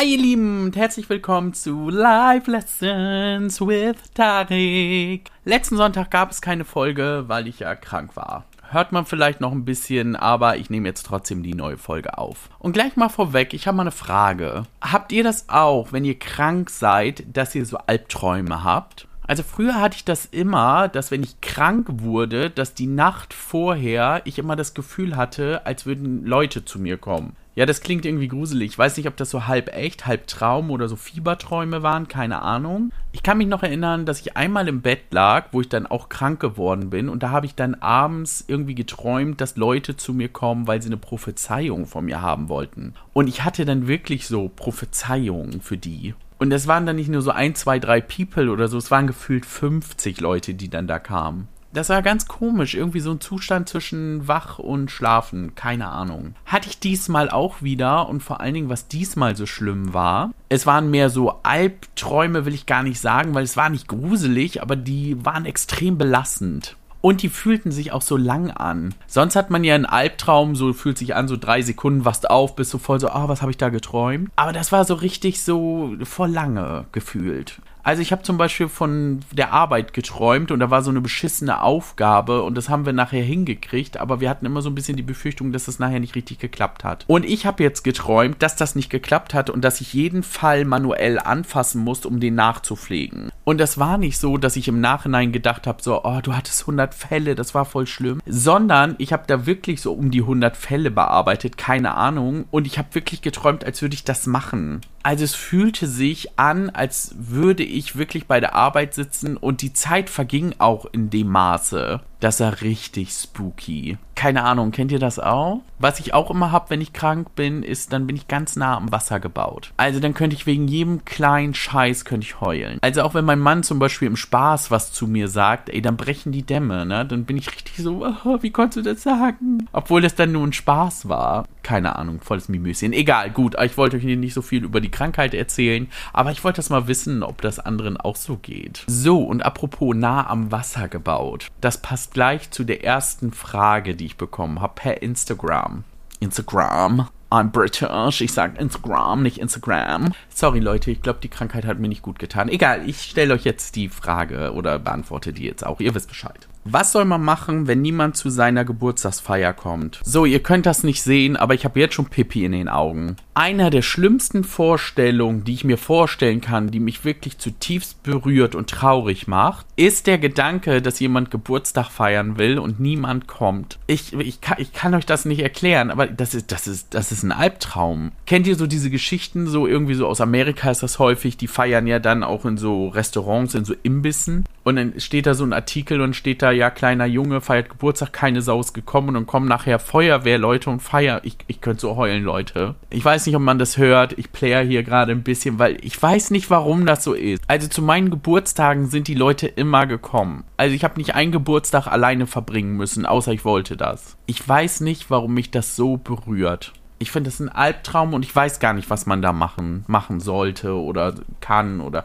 Hi 0.00 0.14
ihr 0.14 0.18
Lieben 0.18 0.64
und 0.64 0.76
herzlich 0.76 1.10
willkommen 1.10 1.52
zu 1.52 1.90
Live 1.90 2.46
Lessons 2.46 3.60
with 3.60 3.96
Tarek. 4.14 5.30
Letzten 5.44 5.76
Sonntag 5.76 6.10
gab 6.10 6.30
es 6.30 6.40
keine 6.40 6.64
Folge, 6.64 7.24
weil 7.26 7.46
ich 7.46 7.58
ja 7.58 7.74
krank 7.74 8.16
war. 8.16 8.46
Hört 8.70 8.92
man 8.92 9.04
vielleicht 9.04 9.42
noch 9.42 9.52
ein 9.52 9.66
bisschen, 9.66 10.16
aber 10.16 10.56
ich 10.56 10.70
nehme 10.70 10.88
jetzt 10.88 11.04
trotzdem 11.04 11.42
die 11.42 11.52
neue 11.52 11.76
Folge 11.76 12.16
auf. 12.16 12.48
Und 12.58 12.72
gleich 12.72 12.96
mal 12.96 13.10
vorweg, 13.10 13.52
ich 13.52 13.66
habe 13.66 13.76
mal 13.76 13.82
eine 13.82 13.90
Frage. 13.90 14.62
Habt 14.80 15.12
ihr 15.12 15.22
das 15.22 15.50
auch, 15.50 15.92
wenn 15.92 16.06
ihr 16.06 16.18
krank 16.18 16.70
seid, 16.70 17.24
dass 17.36 17.54
ihr 17.54 17.66
so 17.66 17.76
Albträume 17.76 18.64
habt? 18.64 19.06
Also 19.26 19.42
früher 19.42 19.74
hatte 19.74 19.96
ich 19.96 20.06
das 20.06 20.24
immer, 20.24 20.88
dass 20.88 21.10
wenn 21.10 21.22
ich 21.22 21.42
krank 21.42 21.86
wurde, 21.90 22.48
dass 22.48 22.72
die 22.72 22.86
Nacht 22.86 23.34
vorher 23.34 24.22
ich 24.24 24.38
immer 24.38 24.56
das 24.56 24.72
Gefühl 24.72 25.14
hatte, 25.14 25.66
als 25.66 25.84
würden 25.84 26.24
Leute 26.24 26.64
zu 26.64 26.78
mir 26.78 26.96
kommen. 26.96 27.36
Ja, 27.56 27.66
das 27.66 27.80
klingt 27.80 28.06
irgendwie 28.06 28.28
gruselig. 28.28 28.70
Ich 28.70 28.78
weiß 28.78 28.96
nicht, 28.96 29.08
ob 29.08 29.16
das 29.16 29.30
so 29.30 29.46
halb 29.46 29.74
echt, 29.74 30.06
halb 30.06 30.28
Traum 30.28 30.70
oder 30.70 30.88
so 30.88 30.94
Fieberträume 30.94 31.82
waren, 31.82 32.06
keine 32.06 32.42
Ahnung. 32.42 32.92
Ich 33.12 33.24
kann 33.24 33.38
mich 33.38 33.48
noch 33.48 33.64
erinnern, 33.64 34.06
dass 34.06 34.20
ich 34.20 34.36
einmal 34.36 34.68
im 34.68 34.82
Bett 34.82 35.12
lag, 35.12 35.48
wo 35.50 35.60
ich 35.60 35.68
dann 35.68 35.86
auch 35.86 36.08
krank 36.08 36.38
geworden 36.38 36.90
bin 36.90 37.08
und 37.08 37.24
da 37.24 37.30
habe 37.30 37.46
ich 37.46 37.56
dann 37.56 37.74
abends 37.74 38.44
irgendwie 38.46 38.76
geträumt, 38.76 39.40
dass 39.40 39.56
Leute 39.56 39.96
zu 39.96 40.14
mir 40.14 40.28
kommen, 40.28 40.68
weil 40.68 40.80
sie 40.80 40.88
eine 40.88 40.96
Prophezeiung 40.96 41.86
von 41.86 42.04
mir 42.04 42.22
haben 42.22 42.48
wollten. 42.48 42.94
Und 43.12 43.28
ich 43.28 43.44
hatte 43.44 43.64
dann 43.64 43.88
wirklich 43.88 44.28
so 44.28 44.48
Prophezeiungen 44.48 45.60
für 45.60 45.76
die. 45.76 46.14
Und 46.38 46.52
es 46.52 46.68
waren 46.68 46.86
dann 46.86 46.96
nicht 46.96 47.10
nur 47.10 47.20
so 47.20 47.32
ein, 47.32 47.54
zwei, 47.56 47.78
drei 47.78 48.00
People 48.00 48.50
oder 48.50 48.68
so, 48.68 48.78
es 48.78 48.90
waren 48.90 49.08
gefühlt 49.08 49.44
50 49.44 50.20
Leute, 50.20 50.54
die 50.54 50.70
dann 50.70 50.86
da 50.86 50.98
kamen. 50.98 51.48
Das 51.72 51.88
war 51.88 52.02
ganz 52.02 52.26
komisch, 52.26 52.74
irgendwie 52.74 52.98
so 52.98 53.12
ein 53.12 53.20
Zustand 53.20 53.68
zwischen 53.68 54.26
wach 54.26 54.58
und 54.58 54.90
schlafen, 54.90 55.54
keine 55.54 55.88
Ahnung. 55.88 56.34
Hatte 56.44 56.68
ich 56.68 56.80
diesmal 56.80 57.30
auch 57.30 57.62
wieder 57.62 58.08
und 58.08 58.24
vor 58.24 58.40
allen 58.40 58.54
Dingen, 58.54 58.68
was 58.68 58.88
diesmal 58.88 59.36
so 59.36 59.46
schlimm 59.46 59.94
war, 59.94 60.32
es 60.48 60.66
waren 60.66 60.90
mehr 60.90 61.10
so 61.10 61.38
Albträume, 61.44 62.44
will 62.44 62.54
ich 62.54 62.66
gar 62.66 62.82
nicht 62.82 63.00
sagen, 63.00 63.34
weil 63.34 63.44
es 63.44 63.56
war 63.56 63.70
nicht 63.70 63.86
gruselig, 63.86 64.62
aber 64.62 64.74
die 64.74 65.24
waren 65.24 65.46
extrem 65.46 65.96
belastend. 65.96 66.76
Und 67.02 67.22
die 67.22 67.28
fühlten 67.28 67.70
sich 67.70 67.92
auch 67.92 68.02
so 68.02 68.16
lang 68.16 68.50
an. 68.50 68.94
Sonst 69.06 69.36
hat 69.36 69.50
man 69.50 69.64
ja 69.64 69.74
einen 69.74 69.86
Albtraum, 69.86 70.54
so 70.54 70.72
fühlt 70.72 70.98
sich 70.98 71.14
an, 71.14 71.28
so 71.28 71.36
drei 71.36 71.62
Sekunden, 71.62 72.04
wachst 72.04 72.28
auf, 72.28 72.56
bist 72.56 72.72
so 72.72 72.78
voll 72.78 73.00
so, 73.00 73.08
ah, 73.08 73.24
oh, 73.24 73.28
was 73.28 73.40
habe 73.40 73.52
ich 73.52 73.56
da 73.56 73.70
geträumt? 73.70 74.30
Aber 74.36 74.52
das 74.52 74.70
war 74.70 74.84
so 74.84 74.94
richtig 74.94 75.42
so 75.42 75.94
voll 76.02 76.30
lange 76.30 76.84
gefühlt. 76.92 77.62
Also 77.82 78.02
ich 78.02 78.12
habe 78.12 78.22
zum 78.22 78.38
Beispiel 78.38 78.68
von 78.68 79.20
der 79.32 79.52
Arbeit 79.52 79.92
geträumt 79.92 80.50
und 80.50 80.60
da 80.60 80.70
war 80.70 80.82
so 80.82 80.90
eine 80.90 81.00
beschissene 81.00 81.62
Aufgabe 81.62 82.42
und 82.42 82.56
das 82.56 82.68
haben 82.68 82.86
wir 82.86 82.92
nachher 82.92 83.22
hingekriegt, 83.22 83.98
aber 83.98 84.20
wir 84.20 84.28
hatten 84.28 84.46
immer 84.46 84.62
so 84.62 84.70
ein 84.70 84.74
bisschen 84.74 84.96
die 84.96 85.02
Befürchtung, 85.02 85.52
dass 85.52 85.64
das 85.64 85.78
nachher 85.78 86.00
nicht 86.00 86.14
richtig 86.14 86.38
geklappt 86.38 86.84
hat. 86.84 87.04
Und 87.06 87.24
ich 87.24 87.46
habe 87.46 87.62
jetzt 87.62 87.82
geträumt, 87.82 88.42
dass 88.42 88.56
das 88.56 88.74
nicht 88.74 88.90
geklappt 88.90 89.34
hat 89.34 89.50
und 89.50 89.62
dass 89.62 89.80
ich 89.80 89.92
jeden 89.92 90.22
Fall 90.22 90.64
manuell 90.64 91.18
anfassen 91.18 91.82
musste, 91.82 92.08
um 92.08 92.20
den 92.20 92.34
nachzupflegen. 92.34 93.30
Und 93.44 93.58
das 93.58 93.78
war 93.78 93.98
nicht 93.98 94.18
so, 94.18 94.36
dass 94.36 94.56
ich 94.56 94.68
im 94.68 94.80
Nachhinein 94.80 95.32
gedacht 95.32 95.66
habe, 95.66 95.82
so, 95.82 96.04
oh, 96.04 96.20
du 96.22 96.34
hattest 96.34 96.62
100 96.62 96.94
Fälle, 96.94 97.34
das 97.34 97.54
war 97.54 97.64
voll 97.64 97.86
schlimm, 97.86 98.20
sondern 98.26 98.94
ich 98.98 99.12
habe 99.12 99.24
da 99.26 99.46
wirklich 99.46 99.80
so 99.80 99.92
um 99.92 100.10
die 100.10 100.20
100 100.20 100.56
Fälle 100.56 100.90
bearbeitet, 100.90 101.56
keine 101.56 101.94
Ahnung, 101.94 102.44
und 102.50 102.66
ich 102.66 102.78
habe 102.78 102.94
wirklich 102.94 103.22
geträumt, 103.22 103.64
als 103.64 103.82
würde 103.82 103.94
ich 103.94 104.04
das 104.04 104.26
machen. 104.26 104.82
Also 105.02 105.24
es 105.24 105.34
fühlte 105.34 105.86
sich 105.86 106.38
an, 106.38 106.68
als 106.68 107.14
würde 107.16 107.64
ich 107.70 107.96
wirklich 107.96 108.26
bei 108.26 108.40
der 108.40 108.54
Arbeit 108.54 108.94
sitzen 108.94 109.36
und 109.36 109.62
die 109.62 109.72
Zeit 109.72 110.10
verging 110.10 110.54
auch 110.58 110.86
in 110.86 111.10
dem 111.10 111.28
Maße. 111.28 112.00
Das 112.20 112.40
war 112.40 112.60
richtig 112.60 113.10
spooky. 113.10 113.96
Keine 114.14 114.42
Ahnung, 114.44 114.70
kennt 114.70 114.92
ihr 114.92 114.98
das 114.98 115.18
auch? 115.18 115.62
Was 115.78 115.98
ich 115.98 116.12
auch 116.12 116.30
immer 116.30 116.52
habe, 116.52 116.68
wenn 116.68 116.82
ich 116.82 116.92
krank 116.92 117.34
bin, 117.34 117.62
ist, 117.62 117.94
dann 117.94 118.06
bin 118.06 118.16
ich 118.16 118.28
ganz 118.28 118.54
nah 118.54 118.76
am 118.76 118.92
Wasser 118.92 119.18
gebaut. 119.18 119.72
Also 119.78 119.98
dann 119.98 120.12
könnte 120.12 120.36
ich 120.36 120.44
wegen 120.44 120.68
jedem 120.68 121.06
kleinen 121.06 121.54
Scheiß 121.54 122.04
könnte 122.04 122.26
ich 122.26 122.38
heulen. 122.42 122.78
Also 122.82 123.00
auch 123.00 123.14
wenn 123.14 123.24
mein 123.24 123.38
Mann 123.38 123.62
zum 123.62 123.78
Beispiel 123.78 124.06
im 124.06 124.16
Spaß 124.16 124.70
was 124.70 124.92
zu 124.92 125.06
mir 125.06 125.28
sagt, 125.28 125.70
ey, 125.70 125.80
dann 125.80 125.96
brechen 125.96 126.32
die 126.32 126.42
Dämme, 126.42 126.84
ne? 126.84 127.06
Dann 127.06 127.24
bin 127.24 127.38
ich 127.38 127.50
richtig 127.50 127.78
so, 127.78 128.06
oh, 128.24 128.38
wie 128.42 128.50
konntest 128.50 128.76
du 128.76 128.90
das 128.90 129.02
sagen? 129.02 129.66
Obwohl 129.72 130.02
das 130.02 130.14
dann 130.14 130.32
nur 130.32 130.46
ein 130.46 130.52
Spaß 130.52 131.08
war. 131.08 131.46
Keine 131.62 131.96
Ahnung, 131.96 132.20
volles 132.20 132.50
Mimöschen. 132.50 132.92
Egal, 132.92 133.30
gut, 133.30 133.56
ich 133.62 133.78
wollte 133.78 133.96
euch 133.96 134.02
hier 134.02 134.16
nicht 134.18 134.34
so 134.34 134.42
viel 134.42 134.64
über 134.64 134.82
die 134.82 134.90
Krankheit 134.90 135.32
erzählen, 135.32 135.88
aber 136.12 136.30
ich 136.30 136.44
wollte 136.44 136.56
das 136.56 136.68
mal 136.68 136.88
wissen, 136.88 137.22
ob 137.22 137.40
das 137.40 137.58
anderen 137.58 137.96
auch 137.96 138.16
so 138.16 138.36
geht. 138.36 138.84
So, 138.86 139.22
und 139.22 139.46
apropos 139.46 139.96
nah 139.96 140.28
am 140.28 140.52
Wasser 140.52 140.88
gebaut. 140.88 141.48
Das 141.62 141.80
passt 141.80 142.09
gleich 142.10 142.50
zu 142.50 142.64
der 142.64 142.84
ersten 142.84 143.32
Frage, 143.32 143.94
die 143.94 144.06
ich 144.06 144.16
bekommen 144.16 144.60
habe 144.60 144.74
per 144.74 145.02
Instagram. 145.02 145.84
Instagram. 146.20 147.08
I'm 147.30 147.50
British. 147.52 148.20
Ich 148.20 148.32
sage 148.32 148.58
Instagram, 148.58 149.22
nicht 149.22 149.38
Instagram. 149.38 150.12
Sorry, 150.34 150.58
Leute, 150.58 150.90
ich 150.90 151.00
glaube, 151.00 151.20
die 151.22 151.28
Krankheit 151.28 151.64
hat 151.64 151.78
mir 151.78 151.88
nicht 151.88 152.02
gut 152.02 152.18
getan. 152.18 152.48
Egal, 152.48 152.88
ich 152.88 153.02
stelle 153.02 153.34
euch 153.34 153.44
jetzt 153.44 153.76
die 153.76 153.88
Frage 153.88 154.52
oder 154.52 154.80
beantworte 154.80 155.32
die 155.32 155.44
jetzt 155.44 155.64
auch. 155.64 155.78
Ihr 155.78 155.94
wisst 155.94 156.08
Bescheid. 156.08 156.48
Was 156.64 156.92
soll 156.92 157.06
man 157.06 157.22
machen, 157.22 157.66
wenn 157.66 157.80
niemand 157.80 158.16
zu 158.16 158.28
seiner 158.28 158.66
Geburtstagsfeier 158.66 159.54
kommt? 159.54 160.00
So, 160.04 160.26
ihr 160.26 160.42
könnt 160.42 160.66
das 160.66 160.84
nicht 160.84 161.02
sehen, 161.02 161.36
aber 161.36 161.54
ich 161.54 161.64
habe 161.64 161.80
jetzt 161.80 161.94
schon 161.94 162.06
Pipi 162.06 162.44
in 162.44 162.52
den 162.52 162.68
Augen. 162.68 163.16
Einer 163.32 163.70
der 163.70 163.80
schlimmsten 163.80 164.44
Vorstellungen, 164.44 165.44
die 165.44 165.54
ich 165.54 165.64
mir 165.64 165.78
vorstellen 165.78 166.42
kann, 166.42 166.70
die 166.70 166.80
mich 166.80 167.04
wirklich 167.04 167.38
zutiefst 167.38 168.02
berührt 168.02 168.54
und 168.54 168.68
traurig 168.68 169.26
macht, 169.26 169.64
ist 169.76 170.06
der 170.06 170.18
Gedanke, 170.18 170.82
dass 170.82 171.00
jemand 171.00 171.30
Geburtstag 171.30 171.88
feiern 171.90 172.36
will 172.36 172.58
und 172.58 172.78
niemand 172.78 173.26
kommt. 173.26 173.78
Ich, 173.86 174.12
ich, 174.12 174.42
kann, 174.42 174.58
ich 174.60 174.74
kann 174.74 174.94
euch 174.94 175.06
das 175.06 175.24
nicht 175.24 175.40
erklären, 175.40 175.90
aber 175.90 176.06
das 176.06 176.34
ist, 176.34 176.52
das, 176.52 176.66
ist, 176.66 176.92
das 176.92 177.10
ist 177.10 177.22
ein 177.22 177.32
Albtraum. 177.32 178.12
Kennt 178.26 178.46
ihr 178.46 178.56
so 178.56 178.66
diese 178.66 178.90
Geschichten, 178.90 179.46
so 179.46 179.66
irgendwie 179.66 179.94
so 179.94 180.06
aus 180.06 180.20
Amerika 180.20 180.70
ist 180.70 180.82
das 180.82 180.98
häufig, 180.98 181.38
die 181.38 181.48
feiern 181.48 181.86
ja 181.86 181.98
dann 181.98 182.22
auch 182.22 182.44
in 182.44 182.58
so 182.58 182.88
Restaurants, 182.88 183.54
in 183.54 183.64
so 183.64 183.74
Imbissen 183.82 184.44
und 184.62 184.76
dann 184.76 185.00
steht 185.00 185.26
da 185.26 185.34
so 185.34 185.44
ein 185.44 185.52
Artikel 185.52 186.00
und 186.00 186.14
steht 186.14 186.42
da, 186.42 186.49
ja, 186.52 186.70
kleiner 186.70 187.06
Junge 187.06 187.40
feiert 187.40 187.70
Geburtstag, 187.70 188.12
keine 188.12 188.42
Sau 188.42 188.60
ist 188.60 188.72
gekommen 188.72 189.16
und 189.16 189.26
kommen 189.26 189.48
nachher 189.48 189.78
Feuerwehrleute 189.78 190.70
und 190.70 190.80
feiern. 190.80 191.20
Ich, 191.24 191.36
ich 191.46 191.60
könnte 191.60 191.80
so 191.80 191.96
heulen, 191.96 192.24
Leute. 192.24 192.74
Ich 192.90 193.04
weiß 193.04 193.26
nicht, 193.26 193.36
ob 193.36 193.42
man 193.42 193.58
das 193.58 193.76
hört. 193.76 194.18
Ich 194.18 194.32
player 194.32 194.62
hier 194.62 194.82
gerade 194.82 195.12
ein 195.12 195.22
bisschen, 195.22 195.58
weil 195.58 195.76
ich 195.82 196.00
weiß 196.00 196.30
nicht, 196.30 196.50
warum 196.50 196.86
das 196.86 197.04
so 197.04 197.14
ist. 197.14 197.42
Also 197.48 197.68
zu 197.68 197.82
meinen 197.82 198.10
Geburtstagen 198.10 198.86
sind 198.86 199.08
die 199.08 199.14
Leute 199.14 199.46
immer 199.46 199.86
gekommen. 199.86 200.44
Also 200.56 200.74
ich 200.74 200.84
habe 200.84 200.98
nicht 200.98 201.14
einen 201.14 201.32
Geburtstag 201.32 201.86
alleine 201.86 202.26
verbringen 202.26 202.76
müssen, 202.76 203.06
außer 203.06 203.32
ich 203.32 203.44
wollte 203.44 203.76
das. 203.76 204.16
Ich 204.26 204.46
weiß 204.46 204.80
nicht, 204.80 205.10
warum 205.10 205.34
mich 205.34 205.50
das 205.50 205.76
so 205.76 205.96
berührt 205.96 206.72
ich 207.00 207.10
finde 207.10 207.30
das 207.30 207.40
ein 207.40 207.48
Albtraum 207.48 208.12
und 208.12 208.24
ich 208.24 208.36
weiß 208.36 208.60
gar 208.60 208.74
nicht, 208.74 208.90
was 208.90 209.06
man 209.06 209.22
da 209.22 209.32
machen, 209.32 209.84
machen 209.88 210.20
sollte 210.20 210.74
oder 210.74 211.14
kann 211.40 211.80
oder. 211.80 212.04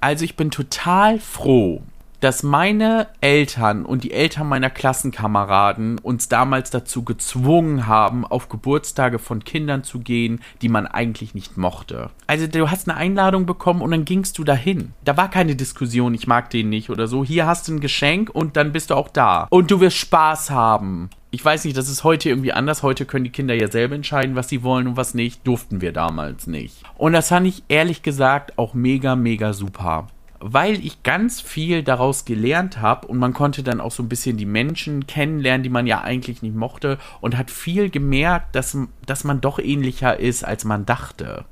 Also 0.00 0.24
ich 0.24 0.36
bin 0.36 0.50
total 0.50 1.20
froh, 1.20 1.80
dass 2.22 2.44
meine 2.44 3.08
Eltern 3.20 3.84
und 3.84 4.04
die 4.04 4.12
Eltern 4.12 4.48
meiner 4.48 4.70
Klassenkameraden 4.70 5.98
uns 5.98 6.28
damals 6.28 6.70
dazu 6.70 7.02
gezwungen 7.02 7.88
haben, 7.88 8.24
auf 8.24 8.48
Geburtstage 8.48 9.18
von 9.18 9.42
Kindern 9.42 9.82
zu 9.82 9.98
gehen, 9.98 10.40
die 10.62 10.68
man 10.68 10.86
eigentlich 10.86 11.34
nicht 11.34 11.56
mochte. 11.56 12.10
Also 12.28 12.46
du 12.46 12.70
hast 12.70 12.88
eine 12.88 12.96
Einladung 12.96 13.44
bekommen 13.44 13.82
und 13.82 13.90
dann 13.90 14.04
gingst 14.04 14.38
du 14.38 14.44
dahin. 14.44 14.92
Da 15.04 15.16
war 15.16 15.30
keine 15.30 15.56
Diskussion, 15.56 16.14
ich 16.14 16.28
mag 16.28 16.48
den 16.50 16.68
nicht 16.68 16.90
oder 16.90 17.08
so. 17.08 17.24
Hier 17.24 17.46
hast 17.46 17.66
du 17.66 17.72
ein 17.74 17.80
Geschenk 17.80 18.30
und 18.30 18.56
dann 18.56 18.70
bist 18.70 18.90
du 18.90 18.94
auch 18.94 19.08
da. 19.08 19.48
Und 19.50 19.72
du 19.72 19.80
wirst 19.80 19.96
Spaß 19.96 20.52
haben. 20.52 21.10
Ich 21.32 21.44
weiß 21.44 21.64
nicht, 21.64 21.76
das 21.76 21.88
ist 21.88 22.04
heute 22.04 22.28
irgendwie 22.28 22.52
anders. 22.52 22.84
Heute 22.84 23.04
können 23.04 23.24
die 23.24 23.30
Kinder 23.30 23.54
ja 23.54 23.68
selber 23.68 23.96
entscheiden, 23.96 24.36
was 24.36 24.48
sie 24.48 24.62
wollen 24.62 24.86
und 24.86 24.96
was 24.96 25.14
nicht. 25.14 25.44
Durften 25.44 25.80
wir 25.80 25.92
damals 25.92 26.46
nicht. 26.46 26.84
Und 26.96 27.14
das 27.14 27.30
fand 27.30 27.48
ich 27.48 27.64
ehrlich 27.66 28.02
gesagt 28.02 28.58
auch 28.58 28.74
mega, 28.74 29.16
mega 29.16 29.52
super 29.54 30.06
weil 30.42 30.84
ich 30.84 31.02
ganz 31.04 31.40
viel 31.40 31.82
daraus 31.82 32.24
gelernt 32.24 32.80
habe 32.80 33.06
und 33.06 33.18
man 33.18 33.32
konnte 33.32 33.62
dann 33.62 33.80
auch 33.80 33.92
so 33.92 34.02
ein 34.02 34.08
bisschen 34.08 34.36
die 34.36 34.46
Menschen 34.46 35.06
kennenlernen, 35.06 35.62
die 35.62 35.70
man 35.70 35.86
ja 35.86 36.00
eigentlich 36.00 36.42
nicht 36.42 36.56
mochte 36.56 36.98
und 37.20 37.38
hat 37.38 37.50
viel 37.50 37.90
gemerkt, 37.90 38.56
dass, 38.56 38.76
dass 39.06 39.24
man 39.24 39.40
doch 39.40 39.60
ähnlicher 39.60 40.18
ist, 40.18 40.44
als 40.44 40.64
man 40.64 40.84
dachte. 40.84 41.44